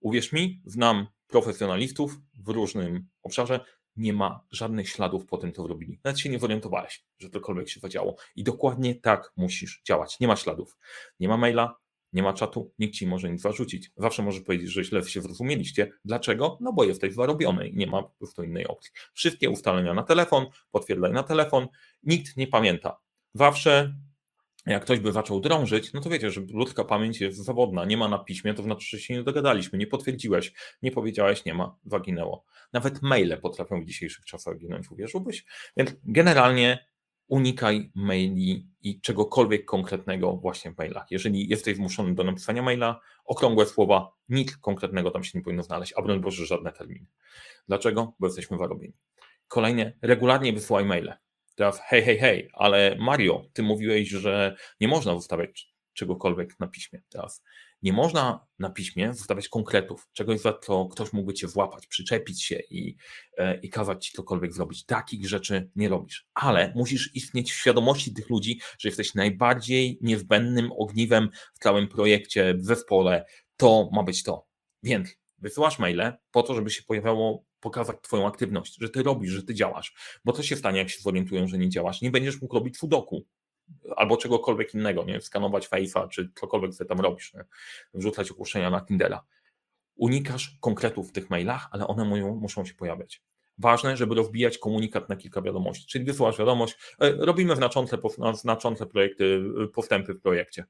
Uwierz 0.00 0.32
mi, 0.32 0.62
znam 0.64 1.06
profesjonalistów 1.26 2.16
w 2.34 2.48
różnym 2.48 3.08
obszarze, 3.22 3.60
nie 3.96 4.12
ma 4.12 4.46
żadnych 4.50 4.88
śladów 4.88 5.26
po 5.26 5.38
tym, 5.38 5.52
co 5.52 5.66
robili. 5.66 6.00
Nawet 6.04 6.20
się 6.20 6.28
nie 6.28 6.38
zorientowałeś, 6.38 7.04
że 7.18 7.30
cokolwiek 7.30 7.68
się 7.68 7.80
zadziało. 7.80 8.16
I 8.36 8.44
dokładnie 8.44 8.94
tak 8.94 9.32
musisz 9.36 9.82
działać. 9.86 10.20
Nie 10.20 10.28
ma 10.28 10.36
śladów. 10.36 10.76
Nie 11.20 11.28
ma 11.28 11.36
maila, 11.36 11.76
nie 12.12 12.22
ma 12.22 12.32
czatu, 12.32 12.72
nikt 12.78 12.94
ci 12.94 13.06
może 13.06 13.30
nic 13.30 13.40
zarzucić. 13.40 13.90
Zawsze 13.96 14.22
może 14.22 14.40
powiedzieć, 14.40 14.70
że 14.70 14.84
źle 14.84 15.02
się 15.02 15.22
zrozumieliście. 15.22 15.92
Dlaczego? 16.04 16.58
No 16.60 16.72
bo 16.72 16.84
jesteś 16.84 17.14
zarobiony 17.14 17.68
i 17.68 17.76
nie 17.76 17.86
ma 17.86 18.02
po 18.02 18.18
prostu 18.18 18.42
innej 18.42 18.66
opcji. 18.66 18.92
Wszystkie 19.12 19.50
ustalenia 19.50 19.94
na 19.94 20.02
telefon, 20.02 20.46
potwierdzaj 20.70 21.12
na 21.12 21.22
telefon, 21.22 21.68
nikt 22.02 22.36
nie 22.36 22.46
pamięta. 22.46 23.00
Zawsze 23.34 23.94
jak 24.66 24.82
ktoś 24.82 25.00
by 25.00 25.12
zaczął 25.12 25.40
drążyć, 25.40 25.92
no 25.92 26.00
to 26.00 26.10
wiecie, 26.10 26.30
że 26.30 26.40
ludzka 26.40 26.84
pamięć 26.84 27.20
jest 27.20 27.38
zawodna, 27.38 27.84
nie 27.84 27.96
ma 27.96 28.08
na 28.08 28.18
piśmie, 28.18 28.54
to 28.54 28.62
znaczy, 28.62 28.86
że 28.86 28.98
się 29.02 29.14
nie 29.14 29.22
dogadaliśmy, 29.22 29.78
nie 29.78 29.86
potwierdziłeś, 29.86 30.52
nie 30.82 30.90
powiedziałeś, 30.90 31.44
nie 31.44 31.54
ma, 31.54 31.76
zaginęło. 31.84 32.44
Nawet 32.72 33.02
maile 33.02 33.38
potrafią 33.42 33.82
w 33.82 33.84
dzisiejszych 33.84 34.24
czasach 34.24 34.58
ginąć, 34.58 34.90
uwierzyłbyś? 34.90 35.44
Więc 35.76 35.90
generalnie 36.04 36.86
unikaj 37.32 37.90
maili 37.94 38.66
i 38.82 39.00
czegokolwiek 39.00 39.64
konkretnego 39.64 40.36
właśnie 40.36 40.70
w 40.70 40.78
mailach. 40.78 41.10
Jeżeli 41.10 41.48
jesteś 41.48 41.76
zmuszony 41.76 42.14
do 42.14 42.24
napisania 42.24 42.62
maila, 42.62 43.00
okrągłe 43.24 43.66
słowa, 43.66 44.12
nic 44.28 44.56
konkretnego 44.56 45.10
tam 45.10 45.24
się 45.24 45.38
nie 45.38 45.44
powinno 45.44 45.62
znaleźć, 45.62 45.92
a 45.96 46.02
broń 46.02 46.20
Boże 46.20 46.46
żadne 46.46 46.72
terminy. 46.72 47.06
Dlaczego? 47.68 48.14
Bo 48.18 48.26
jesteśmy 48.26 48.56
warobieni. 48.56 48.94
Kolejnie, 49.48 49.98
regularnie 50.02 50.52
wysyłaj 50.52 50.84
maile. 50.84 51.14
Teraz 51.54 51.80
hej, 51.80 52.02
hej, 52.02 52.18
hej, 52.18 52.50
ale 52.52 52.96
Mario, 53.00 53.44
ty 53.52 53.62
mówiłeś, 53.62 54.08
że 54.08 54.56
nie 54.80 54.88
można 54.88 55.14
zostawiać 55.14 55.74
czegokolwiek 55.92 56.60
na 56.60 56.66
piśmie. 56.66 57.02
Teraz 57.08 57.44
nie 57.82 57.92
można 57.92 58.46
na 58.58 58.70
piśmie 58.70 59.14
zostawiać 59.14 59.48
konkretów, 59.48 60.08
czegoś 60.12 60.40
za 60.40 60.52
co 60.52 60.86
ktoś 60.86 61.12
mógłby 61.12 61.34
cię 61.34 61.46
włapać, 61.46 61.86
przyczepić 61.86 62.42
się 62.42 62.60
i, 62.70 62.96
e, 63.38 63.60
i 63.60 63.70
kazać 63.70 64.06
ci 64.06 64.12
cokolwiek 64.12 64.52
zrobić. 64.52 64.84
Takich 64.84 65.28
rzeczy 65.28 65.70
nie 65.76 65.88
robisz, 65.88 66.26
ale 66.34 66.72
musisz 66.76 67.14
istnieć 67.14 67.52
w 67.52 67.56
świadomości 67.56 68.14
tych 68.14 68.30
ludzi, 68.30 68.60
że 68.78 68.88
jesteś 68.88 69.14
najbardziej 69.14 69.98
niezbędnym 70.00 70.72
ogniwem 70.72 71.28
w 71.54 71.58
całym 71.58 71.88
projekcie, 71.88 72.54
w 72.54 72.64
zespole. 72.64 73.24
To 73.56 73.88
ma 73.92 74.02
być 74.02 74.22
to. 74.22 74.46
Więc 74.82 75.08
wysyłasz 75.38 75.78
maile 75.78 76.12
po 76.30 76.42
to, 76.42 76.54
żeby 76.54 76.70
się 76.70 76.82
pojawiało 76.82 77.44
pokazać 77.60 77.96
Twoją 78.02 78.26
aktywność, 78.26 78.76
że 78.80 78.88
Ty 78.88 79.02
robisz, 79.02 79.30
że 79.30 79.42
Ty 79.42 79.54
działasz. 79.54 79.94
Bo 80.24 80.32
co 80.32 80.42
się 80.42 80.56
stanie, 80.56 80.78
jak 80.78 80.90
się 80.90 81.00
zorientują, 81.00 81.48
że 81.48 81.58
nie 81.58 81.68
działasz? 81.68 82.02
Nie 82.02 82.10
będziesz 82.10 82.40
mógł 82.40 82.54
robić 82.54 82.78
fudoku 82.78 83.26
albo 83.96 84.16
czegokolwiek 84.16 84.74
innego, 84.74 85.04
nie? 85.04 85.20
skanować 85.20 85.68
Face'a, 85.68 86.08
czy 86.08 86.32
cokolwiek 86.34 86.74
co 86.74 86.84
tam 86.84 87.00
robisz, 87.00 87.34
nie? 87.34 87.44
wrzucać 87.94 88.30
ogłoszenia 88.30 88.70
na 88.70 88.80
Tindera. 88.80 89.24
Unikasz 89.96 90.56
konkretów 90.60 91.08
w 91.08 91.12
tych 91.12 91.30
mailach, 91.30 91.68
ale 91.70 91.86
one 91.86 92.04
muszą, 92.04 92.34
muszą 92.34 92.64
się 92.64 92.74
pojawiać. 92.74 93.22
Ważne, 93.58 93.96
żeby 93.96 94.14
rozbijać 94.14 94.58
komunikat 94.58 95.08
na 95.08 95.16
kilka 95.16 95.42
wiadomości, 95.42 95.86
czyli 95.86 96.04
wysyłasz 96.04 96.38
wiadomość, 96.38 96.78
e, 97.00 97.12
robimy 97.12 97.56
znaczące, 97.56 97.98
znaczące 98.34 98.86
projekty, 98.86 99.42
e, 99.64 99.68
postępy 99.68 100.14
w 100.14 100.20
projekcie. 100.20 100.64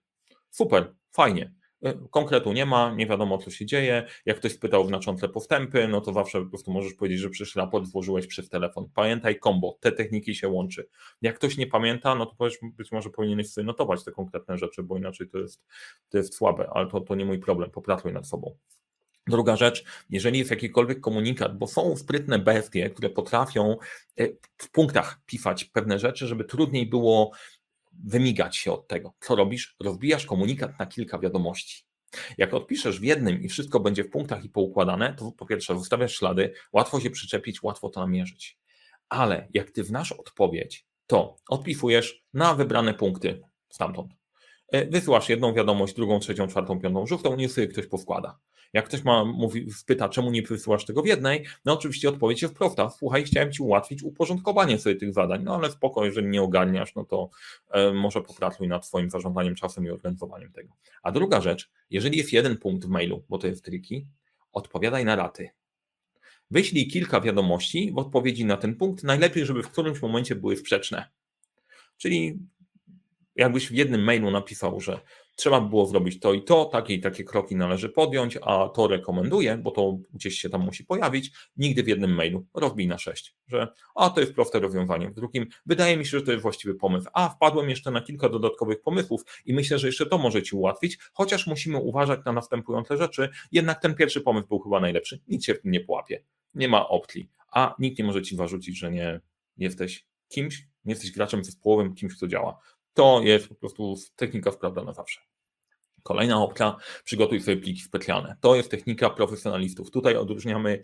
Super, 0.50 0.94
fajnie. 1.10 1.52
E, 1.82 1.94
konkretu 2.10 2.52
nie 2.52 2.66
ma, 2.66 2.94
nie 2.94 3.06
wiadomo 3.06 3.38
co 3.38 3.50
się 3.50 3.66
dzieje. 3.66 4.06
Jak 4.26 4.36
ktoś 4.36 4.52
spytał 4.52 4.86
znaczące 4.86 5.28
postępy, 5.28 5.88
no 5.88 6.00
to 6.00 6.12
zawsze 6.12 6.42
po 6.42 6.48
prostu 6.48 6.72
możesz 6.72 6.94
powiedzieć, 6.94 7.20
że 7.20 7.30
przyszły 7.30 7.62
raport 7.62 7.90
włożyłeś 7.90 8.26
przez 8.26 8.48
telefon. 8.48 8.88
Pamiętaj 8.94 9.38
kombo, 9.38 9.78
te 9.80 9.92
techniki 9.92 10.34
się 10.34 10.48
łączy. 10.48 10.88
Jak 11.22 11.36
ktoś 11.36 11.56
nie 11.56 11.66
pamięta, 11.66 12.14
no 12.14 12.26
to 12.26 12.34
powiesz, 12.34 12.58
być 12.62 12.92
może 12.92 13.10
powinieneś 13.10 13.50
sobie 13.50 13.66
notować 13.66 14.04
te 14.04 14.12
konkretne 14.12 14.58
rzeczy, 14.58 14.82
bo 14.82 14.98
inaczej 14.98 15.28
to 15.28 15.38
jest, 15.38 15.64
to 16.08 16.18
jest 16.18 16.34
słabe, 16.34 16.68
ale 16.72 16.86
to, 16.86 17.00
to 17.00 17.14
nie 17.14 17.24
mój 17.24 17.38
problem, 17.38 17.70
popracuj 17.70 18.12
nad 18.12 18.28
sobą. 18.28 18.56
Druga 19.26 19.56
rzecz, 19.56 19.84
jeżeli 20.10 20.38
jest 20.38 20.50
jakikolwiek 20.50 21.00
komunikat, 21.00 21.58
bo 21.58 21.66
są 21.66 21.96
sprytne 21.96 22.38
bestie, 22.38 22.90
które 22.90 23.10
potrafią 23.10 23.76
e, 24.18 24.28
w 24.58 24.70
punktach 24.70 25.20
pisać 25.26 25.64
pewne 25.64 25.98
rzeczy, 25.98 26.26
żeby 26.26 26.44
trudniej 26.44 26.86
było 26.86 27.32
wymigać 28.04 28.56
się 28.56 28.72
od 28.72 28.88
tego. 28.88 29.12
Co 29.20 29.36
robisz? 29.36 29.76
Rozbijasz 29.80 30.26
komunikat 30.26 30.78
na 30.78 30.86
kilka 30.86 31.18
wiadomości. 31.18 31.84
Jak 32.38 32.54
odpiszesz 32.54 33.00
w 33.00 33.04
jednym 33.04 33.42
i 33.42 33.48
wszystko 33.48 33.80
będzie 33.80 34.04
w 34.04 34.10
punktach 34.10 34.44
i 34.44 34.48
poukładane, 34.48 35.14
to 35.14 35.32
po 35.32 35.46
pierwsze 35.46 35.78
zostawiasz 35.78 36.16
ślady, 36.16 36.54
łatwo 36.72 37.00
się 37.00 37.10
przyczepić, 37.10 37.62
łatwo 37.62 37.88
to 37.88 38.00
namierzyć. 38.00 38.58
Ale 39.08 39.48
jak 39.54 39.70
ty 39.70 39.82
wnasz 39.84 40.12
odpowiedź, 40.12 40.86
to 41.06 41.36
odpisujesz 41.48 42.24
na 42.34 42.54
wybrane 42.54 42.94
punkty 42.94 43.42
stamtąd. 43.68 44.12
E, 44.68 44.86
wysyłasz 44.86 45.28
jedną 45.28 45.54
wiadomość, 45.54 45.94
drugą, 45.94 46.18
trzecią, 46.18 46.48
czwartą, 46.48 46.80
piątą, 46.80 47.06
żółtą, 47.06 47.36
nie 47.36 47.48
sobie 47.48 47.68
ktoś 47.68 47.86
poskłada. 47.86 48.38
Jak 48.72 48.84
ktoś 48.84 49.04
ma, 49.04 49.24
mówi, 49.24 49.70
spyta, 49.72 50.08
czemu 50.08 50.30
nie 50.30 50.42
wysyłasz 50.42 50.84
tego 50.84 51.02
w 51.02 51.06
jednej, 51.06 51.44
no 51.64 51.72
oczywiście 51.72 52.08
odpowiedź 52.08 52.42
jest 52.42 52.54
prosta. 52.54 52.90
Słuchaj, 52.90 53.24
chciałem 53.24 53.52
ci 53.52 53.62
ułatwić 53.62 54.02
uporządkowanie 54.02 54.78
sobie 54.78 54.96
tych 54.96 55.12
zadań, 55.12 55.42
no 55.44 55.54
ale 55.54 55.70
spoko, 55.70 56.04
jeżeli 56.04 56.26
nie 56.26 56.42
ogarniasz, 56.42 56.94
no 56.94 57.04
to 57.04 57.30
e, 57.70 57.92
może 57.92 58.22
popracuj 58.22 58.68
nad 58.68 58.86
swoim 58.86 59.10
zarządzaniem 59.10 59.54
czasem 59.54 59.86
i 59.86 59.90
organizowaniem 59.90 60.52
tego. 60.52 60.72
A 61.02 61.12
druga 61.12 61.40
rzecz, 61.40 61.70
jeżeli 61.90 62.18
jest 62.18 62.32
jeden 62.32 62.56
punkt 62.56 62.84
w 62.86 62.88
mailu, 62.88 63.24
bo 63.28 63.38
to 63.38 63.46
jest 63.46 63.64
triki, 63.64 64.06
odpowiadaj 64.52 65.04
na 65.04 65.16
raty. 65.16 65.50
Wyślij 66.50 66.88
kilka 66.88 67.20
wiadomości 67.20 67.92
w 67.94 67.98
odpowiedzi 67.98 68.44
na 68.44 68.56
ten 68.56 68.76
punkt, 68.76 69.04
najlepiej, 69.04 69.46
żeby 69.46 69.62
w 69.62 69.68
którymś 69.68 70.02
momencie 70.02 70.34
były 70.34 70.56
sprzeczne. 70.56 71.08
Czyli 71.96 72.38
jakbyś 73.36 73.68
w 73.68 73.74
jednym 73.74 74.04
mailu 74.04 74.30
napisał, 74.30 74.80
że 74.80 75.00
trzeba 75.36 75.60
by 75.60 75.68
było 75.68 75.86
zrobić 75.86 76.20
to 76.20 76.32
i 76.32 76.42
to, 76.42 76.64
takie 76.64 76.94
i 76.94 77.00
takie 77.00 77.24
kroki 77.24 77.56
należy 77.56 77.88
podjąć, 77.88 78.38
a 78.42 78.68
to 78.68 78.88
rekomenduję, 78.88 79.58
bo 79.58 79.70
to 79.70 79.98
gdzieś 80.14 80.38
się 80.38 80.50
tam 80.50 80.60
musi 80.60 80.84
pojawić, 80.84 81.30
nigdy 81.56 81.82
w 81.82 81.88
jednym 81.88 82.14
mailu 82.14 82.46
rozbij 82.54 82.86
na 82.86 82.98
sześć, 82.98 83.36
że 83.48 83.68
a 83.94 84.10
to 84.10 84.20
jest 84.20 84.34
proste 84.34 84.60
rozwiązanie, 84.60 85.10
w 85.10 85.14
drugim 85.14 85.46
wydaje 85.66 85.96
mi 85.96 86.06
się, 86.06 86.18
że 86.18 86.22
to 86.22 86.32
jest 86.32 86.42
właściwy 86.42 86.74
pomysł, 86.74 87.08
a 87.12 87.28
wpadłem 87.28 87.70
jeszcze 87.70 87.90
na 87.90 88.00
kilka 88.00 88.28
dodatkowych 88.28 88.80
pomysłów 88.82 89.22
i 89.44 89.54
myślę, 89.54 89.78
że 89.78 89.86
jeszcze 89.86 90.06
to 90.06 90.18
może 90.18 90.42
Ci 90.42 90.56
ułatwić, 90.56 90.98
chociaż 91.12 91.46
musimy 91.46 91.78
uważać 91.78 92.20
na 92.24 92.32
następujące 92.32 92.96
rzeczy, 92.96 93.28
jednak 93.52 93.82
ten 93.82 93.94
pierwszy 93.94 94.20
pomysł 94.20 94.48
był 94.48 94.58
chyba 94.58 94.80
najlepszy, 94.80 95.20
nic 95.28 95.44
się 95.44 95.54
w 95.54 95.62
tym 95.62 95.70
nie 95.70 95.80
połapie, 95.80 96.24
nie 96.54 96.68
ma 96.68 96.88
opcji, 96.88 97.28
a 97.52 97.74
nikt 97.78 97.98
nie 97.98 98.04
może 98.04 98.22
Ci 98.22 98.36
zarzucić, 98.36 98.78
że 98.78 98.90
nie 98.90 99.20
jesteś 99.56 100.06
kimś, 100.28 100.66
nie 100.84 100.92
jesteś 100.92 101.10
graczem 101.10 101.44
zespołowym, 101.44 101.94
kimś, 101.94 102.16
kto 102.16 102.28
działa. 102.28 102.58
To 102.94 103.20
jest 103.22 103.48
po 103.48 103.54
prostu 103.54 103.94
technika 104.16 104.52
sprawdzana 104.52 104.92
zawsze. 104.92 105.20
Kolejna 106.02 106.42
opcja, 106.42 106.76
przygotuj 107.04 107.40
sobie 107.40 107.56
pliki 107.56 107.80
specjalne. 107.80 108.36
To 108.40 108.54
jest 108.54 108.70
technika 108.70 109.10
profesjonalistów. 109.10 109.90
Tutaj 109.90 110.16
odróżniamy 110.16 110.82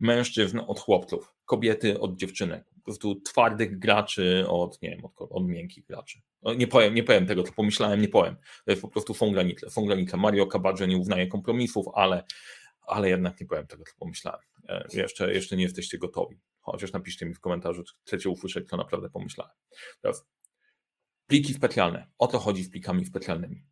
mężczyzn 0.00 0.60
od 0.66 0.80
chłopców, 0.80 1.32
kobiety 1.44 2.00
od 2.00 2.16
dziewczynek, 2.16 2.64
po 2.74 2.80
prostu 2.84 3.20
twardych 3.20 3.78
graczy 3.78 4.44
od, 4.48 4.82
nie 4.82 4.90
wiem, 4.90 5.04
od, 5.04 5.12
od 5.18 5.46
miękkich 5.46 5.86
graczy. 5.86 6.18
No, 6.42 6.54
nie 6.54 6.66
powiem, 6.66 6.94
nie 6.94 7.02
powiem 7.02 7.26
tego, 7.26 7.42
co 7.42 7.52
pomyślałem, 7.52 8.00
nie 8.00 8.08
powiem. 8.08 8.36
To 8.36 8.70
jest 8.70 8.82
po 8.82 8.88
prostu 8.88 9.14
są 9.14 9.32
granice. 9.32 9.70
Są 9.70 9.86
granice. 9.86 10.16
Mario 10.16 10.46
Kabadże 10.46 10.88
nie 10.88 10.98
uznaje 10.98 11.26
kompromisów, 11.26 11.86
ale, 11.94 12.24
ale 12.86 13.08
jednak 13.08 13.40
nie 13.40 13.46
powiem 13.46 13.66
tego, 13.66 13.84
co 13.84 13.92
pomyślałem. 13.98 14.40
E, 14.68 14.86
jeszcze, 14.92 15.34
jeszcze 15.34 15.56
nie 15.56 15.62
jesteście 15.62 15.98
gotowi. 15.98 16.40
Chociaż 16.60 16.92
napiszcie 16.92 17.26
mi 17.26 17.34
w 17.34 17.40
komentarzu, 17.40 17.84
czy 17.84 17.94
chcecie 18.06 18.30
usłyszeć, 18.30 18.68
co 18.68 18.76
naprawdę 18.76 19.10
pomyślałem. 19.10 19.54
Teraz 20.00 20.26
Pliki 21.26 21.54
specjalne. 21.54 22.06
O 22.18 22.26
to 22.26 22.38
chodzi 22.38 22.64
z 22.64 22.70
plikami 22.70 23.06
specjalnymi. 23.06 23.64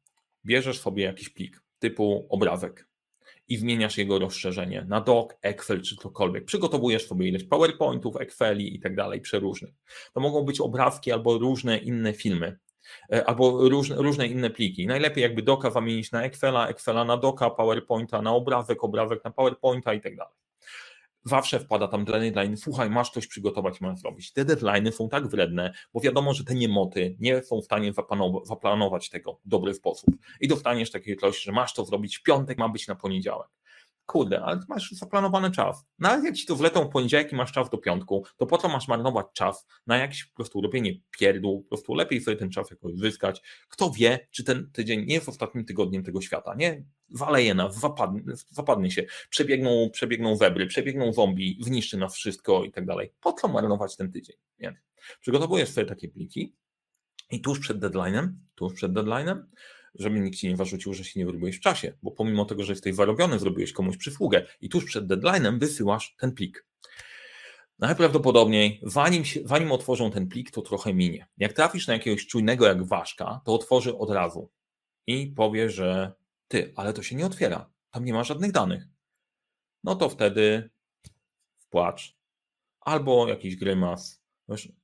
Bierzesz 0.44 0.80
sobie 0.80 1.04
jakiś 1.04 1.28
plik 1.28 1.62
typu 1.78 2.26
obrazek 2.30 2.88
i 3.48 3.56
zmieniasz 3.56 3.98
jego 3.98 4.18
rozszerzenie 4.18 4.84
na 4.88 5.00
doc, 5.00 5.30
Excel 5.42 5.82
czy 5.82 5.96
cokolwiek. 5.96 6.44
Przygotowujesz 6.44 7.06
sobie 7.06 7.28
ileś 7.28 7.44
PowerPointów, 7.44 8.16
Exceli 8.16 8.76
i 8.76 8.80
tak 8.80 8.96
dalej, 8.96 9.20
przeróżnych. 9.20 9.74
To 10.14 10.20
mogą 10.20 10.42
być 10.42 10.60
obrazki 10.60 11.12
albo 11.12 11.38
różne 11.38 11.78
inne 11.78 12.12
filmy, 12.12 12.58
e, 13.12 13.24
albo 13.24 13.68
różne, 13.68 13.96
różne 13.96 14.26
inne 14.26 14.50
pliki. 14.50 14.86
Najlepiej 14.86 15.22
jakby 15.22 15.42
doka 15.42 15.70
zamienić 15.70 16.12
na 16.12 16.24
Excela, 16.24 16.68
Excela 16.68 17.04
na 17.04 17.16
doka, 17.16 17.50
PowerPointa 17.50 18.22
na 18.22 18.32
obrazek, 18.32 18.84
obrazek 18.84 19.24
na 19.24 19.30
PowerPointa 19.30 19.94
i 19.94 20.00
tak 20.00 20.16
dalej 20.16 20.34
zawsze 21.24 21.60
wpada 21.60 21.88
tam 21.88 22.04
deadline, 22.04 22.56
słuchaj, 22.56 22.90
masz 22.90 23.10
coś 23.10 23.26
przygotować, 23.26 23.80
masz 23.80 23.98
zrobić. 23.98 24.32
Te 24.32 24.44
deadlines 24.44 24.96
są 24.96 25.08
tak 25.08 25.28
wredne, 25.28 25.72
bo 25.94 26.00
wiadomo, 26.00 26.34
że 26.34 26.44
te 26.44 26.54
niemoty 26.54 27.16
nie 27.20 27.42
są 27.42 27.60
w 27.60 27.64
stanie 27.64 27.92
zaplanować 28.44 29.10
tego 29.10 29.40
w 29.44 29.48
dobry 29.48 29.74
sposób. 29.74 30.10
I 30.40 30.48
dostaniesz 30.48 30.90
takie 30.90 31.16
coś, 31.16 31.42
że 31.42 31.52
masz 31.52 31.74
to 31.74 31.84
zrobić 31.84 32.18
w 32.18 32.22
piątek, 32.22 32.58
ma 32.58 32.68
być 32.68 32.88
na 32.88 32.94
poniedziałek 32.94 33.48
kurde, 34.06 34.42
ale 34.42 34.60
masz 34.68 34.90
zaplanowany 34.90 35.50
czas. 35.50 35.84
Nawet 35.98 36.24
jak 36.24 36.34
ci 36.34 36.46
to 36.46 36.56
wletą 36.56 36.84
w 36.84 36.88
poniedziałek 36.88 37.32
i 37.32 37.36
masz 37.36 37.52
czas 37.52 37.70
do 37.70 37.78
piątku, 37.78 38.24
to 38.36 38.46
po 38.46 38.58
co 38.58 38.68
masz 38.68 38.88
marnować 38.88 39.26
czas 39.32 39.66
na 39.86 39.96
jakieś 39.96 40.24
po 40.24 40.36
prostu 40.36 40.60
robienie 40.60 40.92
pierdół, 41.18 41.62
po 41.62 41.68
prostu 41.68 41.94
lepiej 41.94 42.20
sobie 42.20 42.36
ten 42.36 42.50
czas 42.50 42.70
jakoś 42.70 42.94
zyskać. 42.94 43.42
Kto 43.68 43.90
wie, 43.90 44.28
czy 44.30 44.44
ten 44.44 44.70
tydzień 44.72 45.06
nie 45.06 45.14
jest 45.14 45.28
ostatnim 45.28 45.64
tygodniem 45.64 46.04
tego 46.04 46.20
świata, 46.20 46.54
nie? 46.54 46.84
Waleje 47.10 47.54
nas, 47.54 47.80
zapadnie, 47.80 48.22
zapadnie 48.48 48.90
się, 48.90 49.04
przebiegną, 49.30 49.90
przebiegną 49.92 50.36
webry, 50.36 50.66
przebiegną 50.66 51.12
zombie, 51.12 51.58
zniszczy 51.60 51.98
nas 51.98 52.14
wszystko 52.14 52.64
i 52.64 52.72
tak 52.72 52.86
dalej. 52.86 53.12
Po 53.20 53.32
co 53.32 53.48
marnować 53.48 53.96
ten 53.96 54.12
tydzień? 54.12 54.36
Nie. 54.58 54.80
Przygotowujesz 55.20 55.68
sobie 55.68 55.86
takie 55.86 56.08
pliki 56.08 56.54
i 57.30 57.40
tuż 57.40 57.60
przed 57.60 57.78
deadline'em, 57.78 58.28
tuż 58.54 58.74
przed 58.74 58.92
deadline'em 58.92 59.42
żeby 59.94 60.20
nikt 60.20 60.38
ci 60.38 60.48
nie 60.48 60.56
zarzucił, 60.56 60.94
że 60.94 61.04
się 61.04 61.20
nie 61.20 61.26
wyrobiłeś 61.26 61.56
w 61.56 61.60
czasie, 61.60 61.92
bo 62.02 62.10
pomimo 62.10 62.44
tego, 62.44 62.64
że 62.64 62.72
jesteś 62.72 62.94
zarobiony, 62.94 63.38
zrobiłeś 63.38 63.72
komuś 63.72 63.96
przysługę 63.96 64.46
i 64.60 64.68
tuż 64.68 64.84
przed 64.84 65.06
deadline'em 65.06 65.58
wysyłasz 65.58 66.14
ten 66.18 66.32
plik. 66.32 66.66
Najprawdopodobniej, 67.78 68.80
zanim, 68.82 69.24
się, 69.24 69.40
zanim 69.44 69.72
otworzą 69.72 70.10
ten 70.10 70.28
plik, 70.28 70.50
to 70.50 70.62
trochę 70.62 70.94
minie. 70.94 71.26
Jak 71.38 71.52
trafisz 71.52 71.86
na 71.86 71.92
jakiegoś 71.92 72.26
czujnego 72.26 72.66
jak 72.66 72.84
ważka, 72.84 73.40
to 73.44 73.54
otworzy 73.54 73.98
od 73.98 74.10
razu 74.10 74.50
i 75.06 75.26
powie, 75.26 75.70
że 75.70 76.12
ty, 76.48 76.72
ale 76.76 76.92
to 76.92 77.02
się 77.02 77.16
nie 77.16 77.26
otwiera, 77.26 77.70
tam 77.90 78.04
nie 78.04 78.12
ma 78.12 78.24
żadnych 78.24 78.52
danych. 78.52 78.84
No 79.84 79.94
to 79.94 80.08
wtedy 80.08 80.70
płacz 81.70 82.16
albo 82.80 83.28
jakiś 83.28 83.56
grymas, 83.56 84.21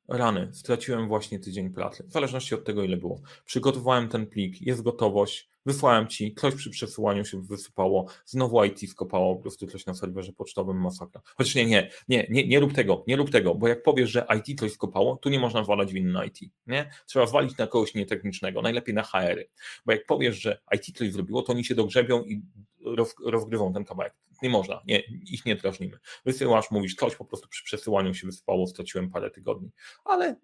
rany, 0.08 0.48
straciłem 0.52 1.08
właśnie 1.08 1.38
tydzień 1.38 1.70
pracy, 1.70 2.04
w 2.08 2.12
zależności 2.12 2.54
od 2.54 2.64
tego, 2.64 2.82
ile 2.82 2.96
było. 2.96 3.20
Przygotowałem 3.44 4.08
ten 4.08 4.26
plik, 4.26 4.62
jest 4.62 4.82
gotowość, 4.82 5.50
wysłałem 5.66 6.08
ci, 6.08 6.34
coś 6.34 6.54
przy 6.54 6.70
przesyłaniu 6.70 7.24
się 7.24 7.42
wysypało, 7.42 8.06
znowu 8.24 8.64
IT 8.64 8.90
skopało, 8.90 9.36
po 9.36 9.42
prostu 9.42 9.66
coś 9.66 9.86
na 9.86 9.94
serwerze 9.94 10.32
pocztowym, 10.32 10.80
masakra. 10.80 11.20
Chociaż 11.36 11.54
nie, 11.54 11.66
nie, 11.66 11.90
nie, 12.08 12.26
nie, 12.30 12.48
nie 12.48 12.60
rób 12.60 12.72
tego, 12.72 13.04
nie 13.06 13.16
rób 13.16 13.30
tego, 13.30 13.54
bo 13.54 13.68
jak 13.68 13.82
powiesz, 13.82 14.10
że 14.10 14.26
IT 14.38 14.60
coś 14.60 14.72
skopało, 14.72 15.16
tu 15.16 15.28
nie 15.28 15.40
można 15.40 15.62
walać 15.62 15.92
winy 15.92 16.12
na 16.12 16.24
IT, 16.24 16.38
nie? 16.66 16.90
Trzeba 17.06 17.26
zwalić 17.26 17.56
na 17.56 17.66
kogoś 17.66 17.94
nietechnicznego, 17.94 18.62
najlepiej 18.62 18.94
na 18.94 19.02
HR-y, 19.02 19.48
bo 19.86 19.92
jak 19.92 20.06
powiesz, 20.06 20.40
że 20.40 20.60
IT 20.76 20.98
coś 20.98 21.12
zrobiło, 21.12 21.42
to 21.42 21.52
oni 21.52 21.64
się 21.64 21.74
dogrzebią 21.74 22.24
i 22.24 22.42
roz, 22.84 23.14
rozgrywą 23.24 23.72
ten 23.72 23.84
kawałek. 23.84 24.14
Nie 24.42 24.50
można, 24.50 24.82
nie, 24.86 25.00
ich 25.08 25.46
nie 25.46 25.56
drażnimy. 25.56 25.98
Wysyłasz, 26.24 26.70
mówisz, 26.70 26.94
coś 26.94 27.16
po 27.16 27.24
prostu 27.24 27.48
przy 27.48 27.64
przesyłaniu 27.64 28.14
się 28.14 28.26
wysypało, 28.26 28.66
straciłem 28.66 29.10
parę 29.10 29.30
tygodni, 29.30 29.70
ale 30.04 30.36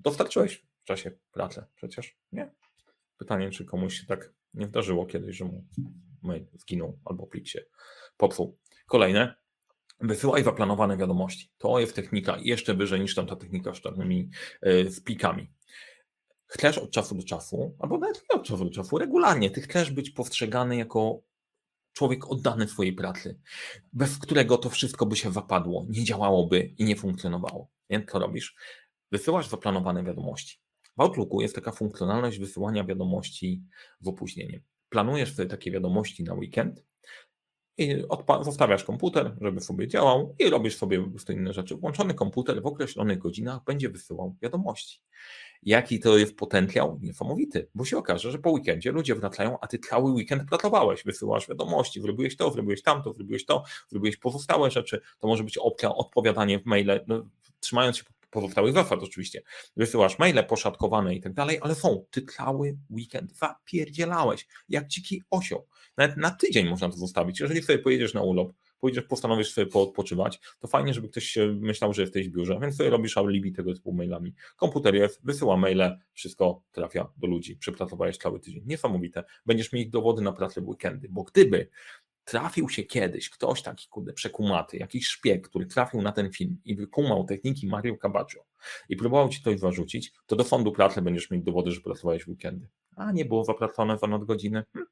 dostarczyłeś 0.00 0.66
w 0.82 0.84
czasie 0.84 1.10
pracy 1.32 1.64
przecież, 1.74 2.16
nie? 2.32 2.50
Pytanie, 3.18 3.50
czy 3.50 3.64
komuś 3.64 4.00
się 4.00 4.06
tak 4.06 4.32
nie 4.54 4.66
zdarzyło 4.66 5.06
kiedyś, 5.06 5.36
że 5.36 5.44
mu 5.44 5.64
mail 6.22 6.46
zginął 6.52 6.98
albo 7.04 7.26
plik 7.26 7.48
się 7.48 7.64
popsuł. 8.16 8.58
Kolejne, 8.86 9.34
wysyłaj 10.00 10.44
zaplanowane 10.44 10.96
wiadomości. 10.96 11.52
To 11.58 11.80
jest 11.80 11.94
technika 11.94 12.36
jeszcze 12.40 12.74
wyżej 12.74 13.00
niż 13.00 13.14
tam 13.14 13.26
ta 13.26 13.36
technika 13.36 13.74
z 13.74 13.80
czarnymi 13.80 14.30
yy, 14.62 14.90
z 14.90 15.00
plikami. 15.00 15.52
Chcesz 16.46 16.78
od 16.78 16.90
czasu 16.90 17.14
do 17.14 17.22
czasu, 17.22 17.76
albo 17.78 17.98
nawet 17.98 18.22
nie 18.30 18.40
od 18.40 18.46
czasu 18.46 18.64
do 18.64 18.70
czasu, 18.70 18.98
regularnie, 18.98 19.50
ty 19.50 19.60
chcesz 19.60 19.90
być 19.90 20.10
postrzegany 20.10 20.76
jako 20.76 21.20
człowiek 21.96 22.30
oddany 22.30 22.68
swojej 22.68 22.92
pracy, 22.92 23.38
bez 23.92 24.18
którego 24.18 24.58
to 24.58 24.70
wszystko 24.70 25.06
by 25.06 25.16
się 25.16 25.32
zapadło, 25.32 25.86
nie 25.88 26.04
działałoby 26.04 26.74
i 26.78 26.84
nie 26.84 26.96
funkcjonowało. 26.96 27.70
Więc 27.90 28.10
co 28.10 28.18
robisz? 28.18 28.56
Wysyłasz 29.12 29.48
zaplanowane 29.48 30.04
wiadomości. 30.04 30.58
W 30.96 31.00
Outlooku 31.00 31.40
jest 31.40 31.54
taka 31.54 31.72
funkcjonalność 31.72 32.38
wysyłania 32.38 32.84
wiadomości 32.84 33.62
z 34.00 34.08
opóźnieniem. 34.08 34.60
Planujesz 34.88 35.34
sobie 35.34 35.48
takie 35.48 35.70
wiadomości 35.70 36.24
na 36.24 36.34
weekend 36.34 36.84
i 37.78 38.02
zostawiasz 38.42 38.84
komputer, 38.84 39.36
żeby 39.40 39.60
sobie 39.60 39.88
działał 39.88 40.34
i 40.38 40.50
robisz 40.50 40.76
sobie 40.76 41.10
po 41.26 41.32
inne 41.32 41.52
rzeczy. 41.52 41.76
Włączony 41.76 42.14
komputer 42.14 42.62
w 42.62 42.66
określonych 42.66 43.18
godzinach 43.18 43.64
będzie 43.64 43.88
wysyłał 43.88 44.36
wiadomości. 44.42 45.00
Jaki 45.62 46.00
to 46.00 46.18
jest 46.18 46.36
potencjał? 46.36 46.98
Niesamowity, 47.02 47.68
bo 47.74 47.84
się 47.84 47.98
okaże, 47.98 48.30
że 48.30 48.38
po 48.38 48.50
weekendzie 48.50 48.92
ludzie 48.92 49.14
wracają, 49.14 49.58
a 49.60 49.66
ty 49.66 49.78
cały 49.78 50.12
weekend 50.12 50.48
pracowałeś, 50.48 51.04
wysyłasz 51.04 51.48
wiadomości, 51.48 52.00
zrobiłeś 52.00 52.36
to, 52.36 52.50
zrobiłeś 52.50 52.82
tamto, 52.82 53.12
zrobiłeś 53.12 53.44
to, 53.44 53.64
zrobiłeś 53.88 54.16
pozostałe 54.16 54.70
rzeczy. 54.70 55.00
To 55.18 55.28
może 55.28 55.44
być 55.44 55.58
opcja 55.58 55.94
odpowiadanie 55.94 56.58
w 56.58 56.64
maile, 56.64 57.04
no, 57.06 57.28
trzymając 57.60 57.96
się 57.96 58.04
pozostałych 58.30 58.74
zasad 58.74 59.02
oczywiście. 59.02 59.42
Wysyłasz 59.76 60.18
maile 60.18 60.44
poszatkowane 60.48 61.14
i 61.14 61.20
tak 61.20 61.32
dalej, 61.32 61.58
ale 61.62 61.74
są. 61.74 62.04
Ty 62.10 62.22
cały 62.22 62.78
weekend 62.90 63.36
zapierdzielałeś, 63.36 64.46
jak 64.68 64.86
dziki 64.86 65.22
osioł. 65.30 65.66
Nawet 65.96 66.16
na 66.16 66.30
tydzień 66.30 66.68
można 66.68 66.88
to 66.88 66.96
zostawić. 66.96 67.40
Jeżeli 67.40 67.62
sobie 67.62 67.78
pojedziesz 67.78 68.14
na 68.14 68.22
urlop, 68.22 68.52
pójdziesz, 68.80 69.04
postanowisz 69.04 69.52
sobie 69.52 69.72
odpoczywać, 69.72 70.40
to 70.58 70.68
fajnie, 70.68 70.94
żeby 70.94 71.08
ktoś 71.08 71.38
myślał, 71.60 71.94
że 71.94 72.02
jesteś 72.02 72.28
w 72.28 72.32
biurze, 72.32 72.58
więc 72.62 72.76
sobie 72.76 72.90
robisz 72.90 73.16
alibi 73.16 73.52
tego 73.52 73.74
typu 73.74 73.92
mailami. 73.92 74.34
Komputer 74.56 74.94
jest, 74.94 75.24
wysyła 75.24 75.56
maile, 75.56 75.98
wszystko 76.12 76.62
trafia 76.72 77.12
do 77.16 77.26
ludzi. 77.26 77.56
Przepracowałeś 77.56 78.18
cały 78.18 78.40
tydzień. 78.40 78.62
Niesamowite. 78.66 79.24
Będziesz 79.46 79.72
mieć 79.72 79.90
dowody 79.90 80.22
na 80.22 80.32
pracę 80.32 80.60
w 80.60 80.68
weekendy, 80.68 81.08
bo 81.10 81.22
gdyby 81.22 81.68
trafił 82.26 82.68
się 82.68 82.82
kiedyś 82.82 83.30
ktoś 83.30 83.62
taki 83.62 83.88
kurde 83.88 84.12
przekumaty, 84.12 84.76
jakiś 84.76 85.06
szpieg, 85.06 85.48
który 85.48 85.66
trafił 85.66 86.02
na 86.02 86.12
ten 86.12 86.32
film 86.32 86.60
i 86.64 86.76
wykumał 86.76 87.24
techniki 87.24 87.66
Mario 87.66 87.96
Cabaggio 87.96 88.44
i 88.88 88.96
próbował 88.96 89.28
ci 89.28 89.42
coś 89.42 89.58
zarzucić, 89.58 90.12
to 90.26 90.36
do 90.36 90.44
sądu 90.44 90.72
pracy 90.72 91.02
będziesz 91.02 91.30
mieć 91.30 91.42
dowody, 91.42 91.70
że 91.70 91.80
pracowałeś 91.80 92.24
w 92.24 92.28
weekendy. 92.28 92.68
A 92.96 93.12
nie 93.12 93.24
było 93.24 93.44
zapracone 93.44 93.98
za 93.98 94.06
nadgodziny. 94.06 94.64
Hmm. 94.72 94.90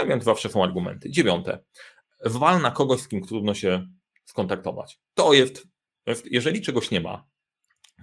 No 0.00 0.06
więc 0.06 0.24
zawsze 0.24 0.48
są 0.48 0.64
argumenty. 0.64 1.10
Dziewiąte. 1.10 1.58
Wal 2.24 2.62
na 2.62 2.70
kogoś, 2.70 3.00
z 3.00 3.08
kim 3.08 3.24
trudno 3.24 3.54
się 3.54 3.86
skontaktować. 4.24 5.00
To 5.14 5.32
jest, 5.32 5.66
jeżeli 6.30 6.62
czegoś 6.62 6.90
nie 6.90 7.00
ma, 7.00 7.26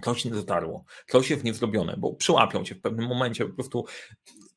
coś 0.03 0.25
nie 0.25 0.31
dotarło, 0.31 0.85
coś 1.07 1.29
jest 1.29 1.43
niezrobione, 1.43 1.95
bo 1.97 2.13
przyłapią 2.13 2.63
cię 2.63 2.75
w 2.75 2.81
pewnym 2.81 3.07
momencie, 3.07 3.45
po 3.45 3.53
prostu 3.53 3.85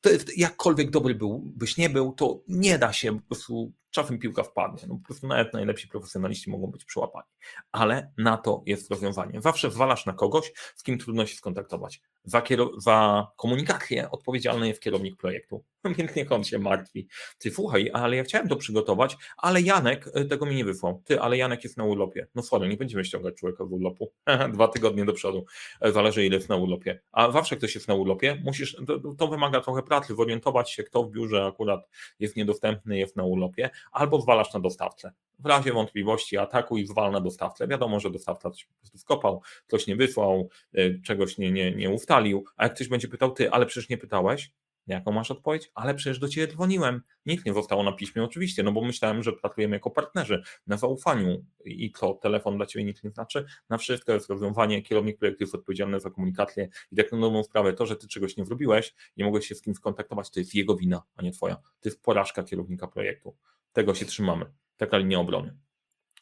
to 0.01 0.09
jest, 0.09 0.37
jakkolwiek 0.37 0.89
dobry 0.89 1.15
był, 1.15 1.43
byś 1.55 1.77
nie 1.77 1.89
był, 1.89 2.13
to 2.13 2.43
nie 2.47 2.77
da 2.77 2.93
się 2.93 3.19
po 3.19 3.27
prostu 3.27 3.73
czasem 3.95 4.19
piłka 4.19 4.43
wpadnie. 4.43 4.87
No, 4.87 4.95
po 4.95 5.05
prostu 5.05 5.27
nawet 5.27 5.53
najlepsi 5.53 5.87
profesjonaliści 5.87 6.49
mogą 6.49 6.67
być 6.67 6.85
przyłapani. 6.85 7.27
Ale 7.71 8.11
na 8.17 8.37
to 8.37 8.63
jest 8.65 8.91
rozwiązanie. 8.91 9.41
Zawsze 9.41 9.71
zwalasz 9.71 10.05
na 10.05 10.13
kogoś, 10.13 10.51
z 10.75 10.83
kim 10.83 10.97
trudno 10.97 11.25
się 11.25 11.35
skontaktować. 11.35 12.01
Za, 12.23 12.43
za 12.77 13.27
komunikację 13.35 14.11
odpowiedzialny 14.11 14.67
jest 14.67 14.81
kierownik 14.81 15.17
projektu. 15.17 15.63
Więc 15.97 16.15
niech 16.15 16.31
on 16.31 16.43
się 16.43 16.59
martwi. 16.59 17.07
Ty 17.37 17.51
słuchaj, 17.51 17.89
ale 17.93 18.15
ja 18.15 18.23
chciałem 18.23 18.47
to 18.47 18.55
przygotować, 18.55 19.17
ale 19.37 19.61
Janek 19.61 20.09
e, 20.13 20.25
tego 20.25 20.45
mi 20.45 20.55
nie 20.55 20.65
wysłał. 20.65 21.01
Ty, 21.05 21.21
ale 21.21 21.37
Janek 21.37 21.63
jest 21.63 21.77
na 21.77 21.83
urlopie. 21.83 22.27
No 22.35 22.43
sorry, 22.43 22.67
nie 22.67 22.77
będziemy 22.77 23.05
ściągać 23.05 23.35
człowieka 23.35 23.65
w 23.65 23.73
urlopu. 23.73 24.11
Dwa 24.53 24.67
tygodnie 24.67 25.05
do 25.05 25.13
przodu. 25.13 25.45
E, 25.81 25.91
zależy 25.91 26.25
ile 26.25 26.35
jest 26.35 26.49
na 26.49 26.55
urlopie. 26.55 27.01
A 27.11 27.31
zawsze 27.31 27.57
ktoś 27.57 27.75
jest 27.75 27.87
na 27.87 27.93
urlopie, 27.93 28.41
musisz, 28.43 28.77
to, 28.87 29.13
to 29.17 29.27
wymaga 29.27 29.61
trochę 29.61 29.83
pracy, 29.83 30.15
zorientować 30.15 30.71
się, 30.71 30.83
kto 30.83 31.03
w 31.03 31.11
biurze 31.11 31.45
akurat 31.45 31.89
jest 32.19 32.35
niedostępny, 32.35 32.97
jest 32.97 33.15
na 33.15 33.23
urlopie, 33.23 33.69
albo 33.91 34.21
zwalasz 34.21 34.53
na 34.53 34.59
dostawcę. 34.59 35.11
W 35.39 35.45
razie 35.45 35.73
wątpliwości 35.73 36.37
atakuj 36.37 36.85
zwal 36.85 37.11
na 37.11 37.21
dostawcę. 37.21 37.67
Wiadomo, 37.67 37.99
że 37.99 38.09
dostawca 38.09 38.49
coś 38.49 38.65
po 38.65 38.73
prostu 38.73 38.97
skopał, 38.97 39.41
coś 39.67 39.87
nie 39.87 39.95
wysłał, 39.95 40.49
y, 40.77 41.01
czegoś 41.05 41.37
nie, 41.37 41.51
nie, 41.51 41.71
nie 41.75 41.89
ustalił, 41.89 42.45
a 42.57 42.63
jak 42.63 42.75
ktoś 42.75 42.87
będzie 42.87 43.07
pytał, 43.07 43.31
ty, 43.31 43.51
ale 43.51 43.65
przecież 43.65 43.89
nie 43.89 43.97
pytałeś, 43.97 44.51
Jaką 44.87 45.11
masz 45.11 45.31
odpowiedź? 45.31 45.71
Ale 45.73 45.95
przecież 45.95 46.19
do 46.19 46.29
ciebie 46.29 46.53
dzwoniłem. 46.53 47.01
Nikt 47.25 47.45
nie 47.45 47.53
zostało 47.53 47.83
na 47.83 47.91
piśmie, 47.91 48.23
oczywiście, 48.23 48.63
no 48.63 48.71
bo 48.71 48.81
myślałem, 48.81 49.23
że 49.23 49.33
pracujemy 49.33 49.75
jako 49.75 49.91
partnerzy 49.91 50.43
na 50.67 50.77
zaufaniu 50.77 51.45
i 51.65 51.91
to 51.91 52.13
telefon 52.13 52.57
dla 52.57 52.65
ciebie 52.65 52.85
nic 52.85 53.03
nie 53.03 53.09
znaczy. 53.09 53.45
Na 53.69 53.77
wszystko 53.77 54.13
jest 54.13 54.29
rozwiązanie. 54.29 54.81
Kierownik 54.81 55.17
projektu 55.17 55.43
jest 55.43 55.55
odpowiedzialny 55.55 55.99
za 55.99 56.09
komunikację 56.09 56.69
i 56.91 56.95
tak 56.95 57.11
na 57.11 57.19
dobrą 57.19 57.43
sprawę, 57.43 57.73
to, 57.73 57.85
że 57.85 57.95
ty 57.95 58.07
czegoś 58.07 58.37
nie 58.37 58.45
zrobiłeś, 58.45 58.93
nie 59.17 59.25
mogłeś 59.25 59.47
się 59.47 59.55
z 59.55 59.61
kim 59.61 59.75
skontaktować, 59.75 60.29
to 60.29 60.39
jest 60.39 60.55
jego 60.55 60.75
wina, 60.75 61.03
a 61.15 61.21
nie 61.21 61.31
twoja. 61.31 61.55
To 61.55 61.89
jest 61.89 62.01
porażka 62.01 62.43
kierownika 62.43 62.87
projektu. 62.87 63.35
Tego 63.75 63.93
się 63.93 64.05
trzymamy. 64.05 64.45
Taka 64.77 64.97
linia 64.97 65.19
obrony. 65.19 65.57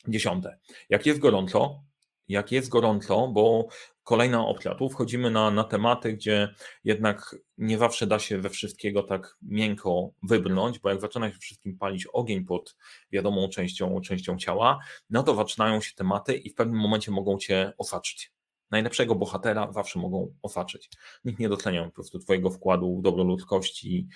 Dziesiąte. 0.07 0.59
Jak 0.89 1.05
jest 1.05 1.19
gorąco, 1.19 1.83
jak 2.27 2.51
jest 2.51 2.69
gorąco, 2.69 3.27
bo 3.27 3.67
kolejna 4.03 4.47
opcja. 4.47 4.75
Tu 4.75 4.89
wchodzimy 4.89 5.31
na, 5.31 5.51
na 5.51 5.63
tematy, 5.63 6.13
gdzie 6.13 6.49
jednak 6.83 7.35
nie 7.57 7.77
zawsze 7.77 8.07
da 8.07 8.19
się 8.19 8.37
we 8.37 8.49
wszystkiego 8.49 9.03
tak 9.03 9.37
miękko 9.41 10.11
wybrnąć, 10.23 10.79
bo 10.79 10.89
jak 10.89 11.01
zaczyna 11.01 11.31
się 11.31 11.37
wszystkim 11.37 11.77
palić 11.77 12.07
ogień 12.13 12.45
pod 12.45 12.75
wiadomą 13.11 13.49
częścią, 13.49 14.01
częścią 14.01 14.37
ciała, 14.37 14.79
no 15.09 15.23
to 15.23 15.35
zaczynają 15.35 15.81
się 15.81 15.93
tematy 15.95 16.33
i 16.33 16.49
w 16.49 16.55
pewnym 16.55 16.79
momencie 16.79 17.11
mogą 17.11 17.37
cię 17.37 17.73
osaczyć. 17.77 18.33
Najlepszego 18.71 19.15
bohatera 19.15 19.71
zawsze 19.71 19.99
mogą 19.99 20.35
osaczyć. 20.41 20.89
Nikt 21.25 21.39
nie 21.39 21.49
docenia 21.49 21.85
po 21.85 21.91
prostu 21.91 22.19
twojego 22.19 22.49
wkładu 22.49 22.97
w 22.97 23.01
dobro 23.01 23.23
ludzkości, 23.23 24.07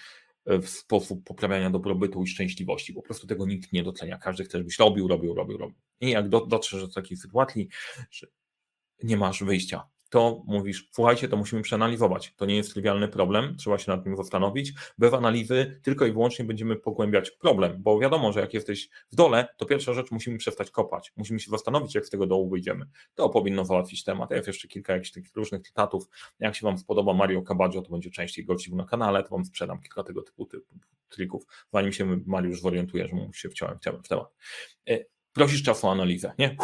w 0.48 0.70
sposób 0.70 1.24
poprawiania 1.24 1.70
dobrobytu 1.70 2.24
i 2.24 2.28
szczęśliwości. 2.28 2.94
Po 2.94 3.02
prostu 3.02 3.28
tego 3.28 3.46
nikt 3.46 3.74
nie 3.74 3.84
docenia. 3.84 4.18
Każdy 4.18 4.44
chce, 4.44 4.58
żebyś 4.58 4.80
robił, 4.80 5.08
robił, 5.08 5.34
robił, 5.34 5.58
robił. 5.58 5.76
I 6.02 6.10
jak 6.10 6.30
do, 6.30 6.46
dotrzesz 6.46 6.82
do 6.82 6.88
takiej 6.88 7.18
sytuacji, 7.18 7.68
że 8.12 8.28
nie 9.04 9.18
masz 9.18 9.44
wyjścia, 9.44 9.90
to 10.10 10.44
mówisz, 10.46 10.90
słuchajcie, 10.92 11.28
to 11.28 11.38
musimy 11.38 11.62
przeanalizować. 11.62 12.34
To 12.36 12.46
nie 12.46 12.56
jest 12.56 12.74
trywialny 12.74 13.08
problem, 13.08 13.56
trzeba 13.58 13.78
się 13.78 13.92
nad 13.92 14.04
tym 14.04 14.18
zastanowić. 14.18 14.74
Bez 14.98 15.14
analizy 15.14 15.80
tylko 15.84 16.06
i 16.06 16.12
wyłącznie 16.12 16.46
będziemy 16.46 16.76
pogłębiać 16.76 17.32
problem, 17.32 17.76
bo 17.80 18.00
wiadomo, 18.00 18.32
że 18.32 18.40
jak 18.40 18.54
jesteś 18.54 18.90
w 19.12 19.16
dole, 19.16 19.48
to 19.58 19.66
pierwsza 19.66 19.94
rzecz 19.94 20.12
musimy 20.12 20.38
przestać 20.38 20.72
kopać. 20.72 21.14
Musimy 21.18 21.40
się 21.40 21.52
zastanowić, 21.52 21.96
jak 21.96 22.06
z 22.06 22.10
tego 22.10 22.28
dołu 22.28 22.50
wyjdziemy. 22.50 22.86
To 23.16 23.30
powinno 23.30 23.66
załatwić 23.66 24.04
temat. 24.04 24.32
Ja 24.32 24.42
jeszcze 24.48 24.68
kilka 24.68 24.94
jakichś 24.94 25.12
takich 25.12 25.36
różnych 25.36 25.62
cytatów. 25.62 26.10
Jak 26.40 26.56
się 26.56 26.68
Wam 26.68 26.78
spodoba 26.78 27.14
Mario 27.14 27.42
Cabaggio, 27.42 27.82
to 27.82 27.92
będzie 27.92 28.12
częściej 28.12 28.46
gościł 28.46 28.76
na 28.76 28.86
kanale, 28.86 29.24
to 29.24 29.30
Wam 29.30 29.46
sprzedam 29.46 29.82
kilka 29.82 30.04
tego 30.04 30.22
typu, 30.22 30.46
typu 30.46 30.76
trików, 31.10 31.44
zanim 31.74 31.92
się 31.92 32.20
Mariusz 32.26 32.62
zorientuje, 32.62 33.08
że 33.08 33.16
mu 33.16 33.34
się 33.34 33.50
wciąłem 33.50 33.78
w 34.04 34.08
temat. 34.08 34.34
E, 34.90 35.00
prosisz 35.34 35.64
czasu 35.64 35.88
o 35.88 35.92
analizę, 35.92 36.34
nie? 36.38 36.58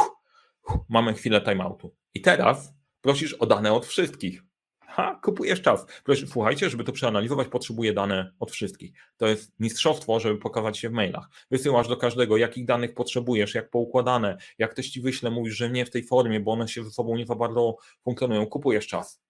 Mamy 0.90 1.14
chwilę 1.14 1.42
timeoutu. 1.42 1.96
I 2.14 2.22
teraz 2.22 2.74
Prosisz 3.04 3.34
o 3.34 3.46
dane 3.46 3.74
od 3.74 3.86
wszystkich. 3.86 4.44
Ha, 4.80 5.20
kupujesz 5.24 5.62
czas. 5.62 5.86
Prosisz, 6.04 6.30
słuchajcie, 6.30 6.70
żeby 6.70 6.84
to 6.84 6.92
przeanalizować, 6.92 7.48
potrzebuję 7.48 7.94
dane 7.94 8.34
od 8.40 8.52
wszystkich. 8.52 8.92
To 9.18 9.28
jest 9.28 9.52
mistrzostwo, 9.60 10.20
żeby 10.20 10.40
pokazać 10.40 10.78
się 10.78 10.90
w 10.90 10.92
mailach. 10.92 11.30
Wysyłasz 11.52 11.88
do 11.88 11.98
każdego, 11.98 12.38
jakich 12.38 12.66
danych 12.66 12.94
potrzebujesz, 12.94 13.56
jak 13.56 13.70
poukładane, 13.70 14.38
jak 14.58 14.72
ktoś 14.72 14.90
ci 14.90 15.02
wyśle, 15.02 15.32
mówisz, 15.32 15.56
że 15.56 15.70
nie 15.70 15.86
w 15.86 15.90
tej 15.90 16.04
formie, 16.04 16.40
bo 16.40 16.52
one 16.52 16.68
się 16.68 16.84
ze 16.84 16.92
sobą 16.92 17.18
nie 17.18 17.26
za 17.26 17.36
bardzo 17.36 17.78
funkcjonują. 18.04 18.46
Kupujesz 18.46 18.88
czas. 18.88 19.22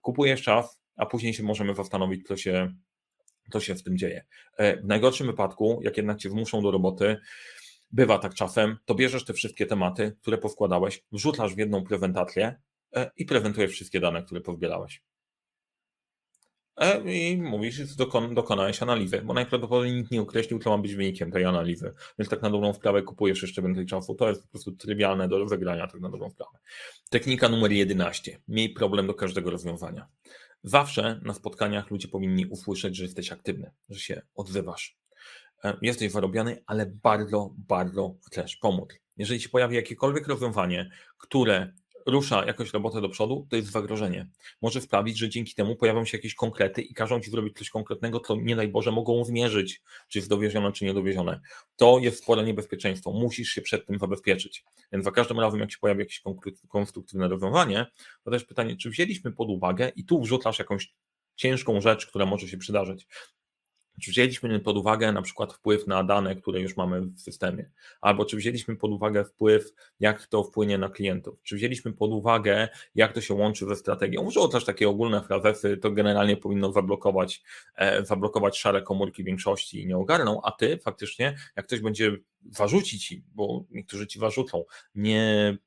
Kupujesz 0.00 0.42
czas, 0.42 0.80
a 0.96 1.06
później 1.06 1.34
się 1.34 1.42
możemy 1.42 1.74
zastanowić, 1.74 2.26
co 2.26 2.36
się, 2.36 2.74
co 3.52 3.60
się 3.60 3.74
w 3.74 3.82
tym 3.82 3.98
dzieje. 3.98 4.24
E, 4.56 4.76
w 4.76 4.84
najgorszym 4.84 5.26
wypadku, 5.26 5.80
jak 5.82 5.96
jednak 5.96 6.18
cię 6.18 6.30
zmuszą 6.30 6.62
do 6.62 6.70
roboty, 6.70 7.16
bywa 7.90 8.18
tak 8.18 8.34
czasem, 8.34 8.76
to 8.84 8.94
bierzesz 8.94 9.24
te 9.24 9.32
wszystkie 9.32 9.66
tematy, 9.66 10.16
które 10.22 10.38
poskładałeś, 10.38 11.04
wrzucasz 11.12 11.54
w 11.54 11.58
jedną 11.58 11.84
prezentację, 11.84 12.56
i 13.16 13.24
prezentujesz 13.24 13.70
wszystkie 13.72 14.00
dane, 14.00 14.22
które 14.22 14.40
pozbierałeś. 14.40 15.02
E, 16.76 17.14
I 17.14 17.36
mówisz, 17.36 17.74
że 17.74 17.96
dokon, 17.96 18.34
dokonałeś 18.34 18.82
analizy, 18.82 19.22
bo 19.22 19.34
najprawdopodobniej 19.34 19.94
nikt 19.94 20.10
nie 20.10 20.22
określił, 20.22 20.58
co 20.58 20.70
ma 20.70 20.78
być 20.78 20.94
wynikiem 20.94 21.30
tej 21.30 21.44
analizy. 21.44 21.92
Więc 22.18 22.30
tak 22.30 22.42
na 22.42 22.50
dobrą 22.50 22.72
sprawę 22.72 23.02
kupujesz 23.02 23.42
jeszcze 23.42 23.62
więcej 23.62 23.86
czasu. 23.86 24.14
To 24.14 24.28
jest 24.28 24.42
po 24.42 24.48
prostu 24.48 24.72
trywialne 24.72 25.28
do 25.28 25.46
wygrania, 25.46 25.86
tak 25.86 26.00
na 26.00 26.10
dobrą 26.10 26.30
sprawę. 26.30 26.58
Technika 27.10 27.48
numer 27.48 27.72
11. 27.72 28.40
Miej 28.48 28.70
problem 28.70 29.06
do 29.06 29.14
każdego 29.14 29.50
rozwiązania. 29.50 30.06
Zawsze 30.62 31.20
na 31.24 31.34
spotkaniach 31.34 31.90
ludzie 31.90 32.08
powinni 32.08 32.46
usłyszeć, 32.46 32.96
że 32.96 33.04
jesteś 33.04 33.32
aktywny, 33.32 33.70
że 33.88 34.00
się 34.00 34.22
odzywasz. 34.34 34.98
E, 35.64 35.76
jesteś 35.82 36.12
zarobiony, 36.12 36.62
ale 36.66 36.86
bardzo, 36.86 37.54
bardzo 37.58 38.14
chcesz 38.26 38.56
pomóc. 38.56 38.88
Jeżeli 39.16 39.40
się 39.40 39.48
pojawi 39.48 39.76
jakiekolwiek 39.76 40.28
rozwiązanie, 40.28 40.90
które 41.18 41.72
rusza 42.06 42.44
jakoś 42.44 42.72
robotę 42.72 43.00
do 43.00 43.08
przodu, 43.08 43.46
to 43.50 43.56
jest 43.56 43.70
zagrożenie. 43.70 44.26
Może 44.62 44.80
sprawić, 44.80 45.18
że 45.18 45.28
dzięki 45.28 45.54
temu 45.54 45.76
pojawią 45.76 46.04
się 46.04 46.16
jakieś 46.16 46.34
konkrety 46.34 46.82
i 46.82 46.94
każą 46.94 47.20
ci 47.20 47.30
zrobić 47.30 47.58
coś 47.58 47.70
konkretnego, 47.70 48.20
co 48.20 48.36
nie 48.36 48.56
daj 48.56 48.68
Boże 48.68 48.92
mogą 48.92 49.24
zmierzyć, 49.24 49.82
czy 50.08 50.18
jest 50.18 50.28
dowiezione, 50.28 50.72
czy 50.72 50.84
niedowiezione. 50.84 51.40
To 51.76 51.98
jest 51.98 52.22
spore 52.22 52.42
niebezpieczeństwo. 52.42 53.12
Musisz 53.12 53.48
się 53.48 53.62
przed 53.62 53.86
tym 53.86 53.98
zabezpieczyć. 53.98 54.64
Więc 54.92 55.04
za 55.04 55.10
każdym 55.10 55.40
razem, 55.40 55.60
jak 55.60 55.72
się 55.72 55.78
pojawi 55.78 56.00
jakieś 56.00 56.22
konstruktywne 56.68 57.28
rozwiązanie, 57.28 57.86
to 58.24 58.30
też 58.30 58.44
pytanie, 58.44 58.76
czy 58.76 58.90
wzięliśmy 58.90 59.32
pod 59.32 59.48
uwagę 59.48 59.92
i 59.96 60.04
tu 60.04 60.20
wrzucasz 60.20 60.58
jakąś 60.58 60.92
ciężką 61.36 61.80
rzecz, 61.80 62.06
która 62.06 62.26
może 62.26 62.48
się 62.48 62.58
przydarzyć. 62.58 63.06
Czy 64.02 64.10
wzięliśmy 64.10 64.60
pod 64.60 64.76
uwagę 64.76 65.12
na 65.12 65.22
przykład 65.22 65.52
wpływ 65.52 65.86
na 65.86 66.04
dane, 66.04 66.36
które 66.36 66.60
już 66.60 66.76
mamy 66.76 67.00
w 67.00 67.20
systemie, 67.20 67.70
albo 68.00 68.24
czy 68.24 68.36
wzięliśmy 68.36 68.76
pod 68.76 68.90
uwagę 68.90 69.24
wpływ, 69.24 69.72
jak 70.00 70.26
to 70.26 70.44
wpłynie 70.44 70.78
na 70.78 70.88
klientów, 70.88 71.42
czy 71.42 71.56
wzięliśmy 71.56 71.92
pod 71.92 72.10
uwagę, 72.10 72.68
jak 72.94 73.12
to 73.12 73.20
się 73.20 73.34
łączy 73.34 73.66
ze 73.66 73.76
strategią. 73.76 74.22
Może 74.22 74.48
też 74.48 74.64
takie 74.64 74.88
ogólne 74.88 75.22
frazesy, 75.22 75.76
to 75.76 75.90
generalnie 75.90 76.36
powinno 76.36 76.72
zablokować, 76.72 77.42
e, 77.76 78.04
zablokować 78.04 78.58
szare 78.58 78.82
komórki 78.82 79.24
większości 79.24 79.82
i 79.82 79.86
nie 79.86 79.96
ogarną, 79.96 80.40
a 80.42 80.52
ty 80.52 80.78
faktycznie, 80.78 81.36
jak 81.56 81.66
ktoś 81.66 81.80
będzie 81.80 82.16
zarzucić 82.50 83.06
ci, 83.06 83.24
bo 83.34 83.64
niektórzy 83.70 84.06
ci 84.06 84.18
zarzucą, 84.18 84.64
nie, 84.94 85.58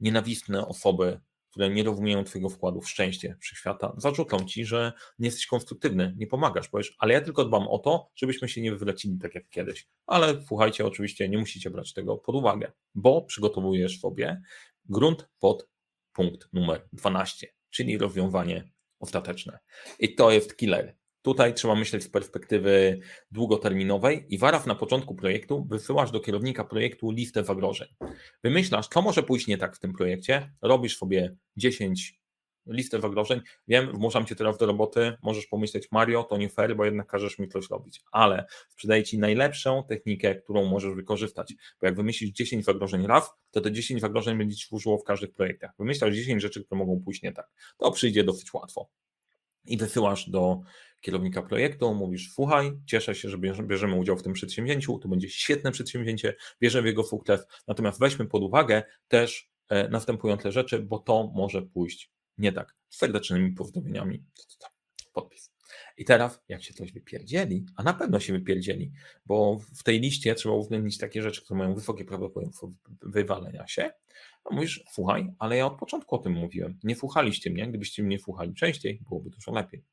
nienawistne 0.00 0.66
osoby 0.66 1.20
które 1.52 1.70
nie 1.70 1.82
rozumieją 1.82 2.24
Twojego 2.24 2.48
wkładu 2.48 2.80
w 2.80 2.88
szczęście 2.88 3.36
wszechświata, 3.40 3.94
zarzucą 3.96 4.44
Ci, 4.44 4.64
że 4.64 4.92
nie 5.18 5.26
jesteś 5.26 5.46
konstruktywny, 5.46 6.14
nie 6.16 6.26
pomagasz, 6.26 6.68
powiesz, 6.68 6.96
ale 6.98 7.14
ja 7.14 7.20
tylko 7.20 7.44
dbam 7.44 7.68
o 7.68 7.78
to, 7.78 8.10
żebyśmy 8.14 8.48
się 8.48 8.60
nie 8.60 8.72
wywlecili 8.72 9.18
tak 9.18 9.34
jak 9.34 9.48
kiedyś. 9.48 9.88
Ale 10.06 10.42
słuchajcie, 10.46 10.86
oczywiście 10.86 11.28
nie 11.28 11.38
musicie 11.38 11.70
brać 11.70 11.92
tego 11.92 12.16
pod 12.16 12.34
uwagę, 12.34 12.72
bo 12.94 13.22
przygotowujesz 13.22 14.00
sobie 14.00 14.42
grunt 14.84 15.28
pod 15.38 15.68
punkt 16.12 16.48
numer 16.52 16.88
12, 16.92 17.46
czyli 17.70 17.98
rozwiązanie 17.98 18.70
ostateczne. 19.00 19.58
I 19.98 20.14
to 20.14 20.30
jest 20.30 20.56
killer. 20.56 20.96
Tutaj 21.22 21.54
trzeba 21.54 21.74
myśleć 21.74 22.02
z 22.02 22.08
perspektywy 22.08 23.00
długoterminowej 23.30 24.26
i 24.28 24.38
waraf 24.38 24.66
na 24.66 24.74
początku 24.74 25.14
projektu 25.14 25.64
wysyłasz 25.64 26.10
do 26.10 26.20
kierownika 26.20 26.64
projektu 26.64 27.10
listę 27.10 27.44
zagrożeń. 27.44 27.88
Wymyślasz, 28.44 28.88
co 28.88 29.02
może 29.02 29.22
pójść 29.22 29.46
nie 29.46 29.58
tak 29.58 29.76
w 29.76 29.78
tym 29.78 29.92
projekcie, 29.92 30.52
robisz 30.62 30.96
sobie 30.96 31.36
10 31.56 32.22
listę 32.66 33.00
zagrożeń. 33.00 33.40
Wiem, 33.68 33.92
wmuszam 33.92 34.26
cię 34.26 34.36
teraz 34.36 34.58
do 34.58 34.66
roboty, 34.66 35.12
możesz 35.22 35.46
pomyśleć, 35.46 35.88
Mario, 35.92 36.22
to 36.22 36.36
nie 36.36 36.48
fair, 36.48 36.76
bo 36.76 36.84
jednak 36.84 37.06
każesz 37.06 37.38
mi 37.38 37.48
coś 37.48 37.70
robić, 37.70 38.00
ale 38.12 38.46
sprzedaję 38.68 39.04
ci 39.04 39.18
najlepszą 39.18 39.84
technikę, 39.88 40.34
którą 40.34 40.64
możesz 40.64 40.94
wykorzystać, 40.94 41.54
bo 41.80 41.86
jak 41.86 41.96
wymyślisz 41.96 42.30
10 42.30 42.64
zagrożeń 42.64 43.06
raz, 43.06 43.30
to 43.50 43.60
te 43.60 43.72
10 43.72 44.00
zagrożeń 44.00 44.38
będzie 44.38 44.56
ci 44.56 44.66
służyło 44.66 44.98
w 44.98 45.04
każdych 45.04 45.32
projektach. 45.32 45.70
Wymyślasz 45.78 46.14
10 46.14 46.42
rzeczy, 46.42 46.64
które 46.64 46.78
mogą 46.78 47.00
pójść 47.04 47.22
nie 47.22 47.32
tak. 47.32 47.50
To 47.78 47.90
przyjdzie 47.90 48.24
dosyć 48.24 48.54
łatwo. 48.54 48.88
I 49.66 49.76
wysyłasz 49.76 50.30
do 50.30 50.60
kierownika 51.00 51.42
projektu, 51.42 51.94
mówisz, 51.94 52.32
słuchaj, 52.34 52.72
cieszę 52.86 53.14
się, 53.14 53.28
że 53.28 53.38
bierzemy 53.62 53.96
udział 53.96 54.16
w 54.16 54.22
tym 54.22 54.32
przedsięwzięciu, 54.32 54.98
to 54.98 55.08
będzie 55.08 55.30
świetne 55.30 55.72
przedsięwzięcie, 55.72 56.34
bierze 56.60 56.82
w 56.82 56.86
jego 56.86 57.04
sukces, 57.04 57.46
natomiast 57.68 58.00
weźmy 58.00 58.26
pod 58.26 58.42
uwagę 58.42 58.82
też 59.08 59.50
e, 59.68 59.88
następujące 59.88 60.52
rzeczy, 60.52 60.78
bo 60.78 60.98
to 60.98 61.32
może 61.34 61.62
pójść 61.62 62.12
nie 62.38 62.52
tak. 62.52 62.74
Z 62.88 62.98
serdecznymi 62.98 63.52
pozdrowieniami. 63.52 64.24
Podpis. 65.12 65.52
I 65.96 66.04
teraz, 66.04 66.40
jak 66.48 66.62
się 66.62 66.74
coś 66.74 66.92
wypierdzieli, 66.92 67.66
a 67.76 67.82
na 67.82 67.94
pewno 67.94 68.20
się 68.20 68.32
wypierdzieli, 68.32 68.92
bo 69.26 69.58
w 69.74 69.82
tej 69.82 70.00
liście 70.00 70.34
trzeba 70.34 70.54
uwzględnić 70.54 70.98
takie 70.98 71.22
rzeczy, 71.22 71.44
które 71.44 71.58
mają 71.58 71.74
wysokie 71.74 72.04
prawdopodobieństwo 72.04 72.72
wywalenia 73.02 73.66
się, 73.66 73.90
a 74.44 74.54
mówisz, 74.54 74.84
słuchaj, 74.92 75.32
ale 75.38 75.56
ja 75.56 75.66
od 75.66 75.78
początku 75.78 76.14
o 76.14 76.18
tym 76.18 76.32
mówiłem. 76.32 76.78
Nie 76.84 76.96
słuchaliście 76.96 77.50
mnie, 77.50 77.68
gdybyście 77.68 78.02
mnie 78.02 78.18
słuchali 78.18 78.54
częściej, 78.54 79.02
byłoby 79.08 79.30
dużo 79.30 79.52
lepiej. 79.52 79.84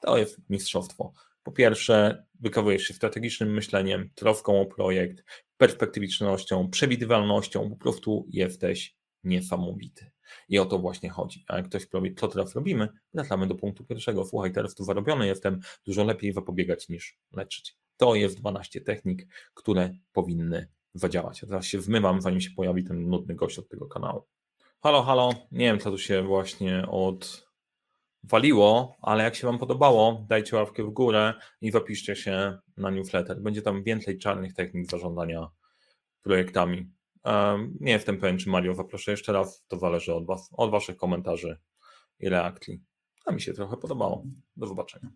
To 0.00 0.18
jest 0.18 0.40
mistrzostwo. 0.50 1.12
Po 1.42 1.52
pierwsze, 1.52 2.24
wykazujesz 2.40 2.82
się 2.82 2.94
strategicznym 2.94 3.54
myśleniem, 3.54 4.10
troską 4.14 4.60
o 4.60 4.66
projekt, 4.66 5.24
perspektywicznością, 5.56 6.70
przewidywalnością, 6.70 7.70
po 7.70 7.76
prostu 7.76 8.26
jesteś 8.30 8.96
niesamowity. 9.24 10.10
I 10.48 10.58
o 10.58 10.66
to 10.66 10.78
właśnie 10.78 11.10
chodzi. 11.10 11.44
A 11.48 11.56
jak 11.56 11.68
ktoś 11.68 11.86
powie, 11.86 12.14
co 12.14 12.28
teraz 12.28 12.54
robimy, 12.54 12.88
wracamy 13.14 13.46
do 13.46 13.54
punktu 13.54 13.84
pierwszego. 13.84 14.24
Słuchaj, 14.24 14.52
teraz 14.52 14.74
tu 14.74 14.84
zarobiony 14.84 15.26
jestem, 15.26 15.60
dużo 15.86 16.04
lepiej 16.04 16.32
zapobiegać 16.32 16.88
niż 16.88 17.18
leczyć. 17.32 17.76
To 17.96 18.14
jest 18.14 18.40
12 18.40 18.80
technik, 18.80 19.26
które 19.54 19.90
powinny 20.12 20.68
zadziałać. 20.94 21.42
Ja 21.42 21.48
teraz 21.48 21.66
się 21.66 21.80
zmywam, 21.80 22.20
zanim 22.20 22.40
się 22.40 22.50
pojawi 22.56 22.84
ten 22.84 23.08
nudny 23.08 23.34
gość 23.34 23.58
od 23.58 23.68
tego 23.68 23.86
kanału. 23.86 24.26
Halo, 24.82 25.02
halo, 25.02 25.30
nie 25.52 25.66
wiem, 25.66 25.78
co 25.78 25.90
tu 25.90 25.98
się 25.98 26.22
właśnie 26.22 26.86
odwaliło, 28.22 28.96
ale 29.02 29.24
jak 29.24 29.34
się 29.34 29.46
Wam 29.46 29.58
podobało, 29.58 30.26
dajcie 30.28 30.56
łapkę 30.56 30.84
w 30.84 30.90
górę 30.90 31.34
i 31.60 31.70
zapiszcie 31.70 32.16
się 32.16 32.58
na 32.76 32.90
newsletter. 32.90 33.42
Będzie 33.42 33.62
tam 33.62 33.82
więcej 33.82 34.18
czarnych 34.18 34.54
technik 34.54 34.90
zarządzania 34.90 35.48
projektami. 36.22 36.90
Nie 37.80 37.92
jestem 37.92 38.18
pewien, 38.18 38.38
czy 38.38 38.50
Mario 38.50 38.74
zaproszę 38.74 39.10
jeszcze 39.10 39.32
raz, 39.32 39.64
to 39.68 39.78
zależy 39.78 40.14
od 40.14 40.26
Was, 40.26 40.50
od 40.52 40.70
Waszych 40.70 40.96
komentarzy 40.96 41.58
i 42.20 42.28
reakcji. 42.28 42.82
A 43.26 43.32
mi 43.32 43.40
się 43.40 43.52
trochę 43.52 43.76
podobało. 43.76 44.24
Do 44.56 44.66
zobaczenia. 44.66 45.10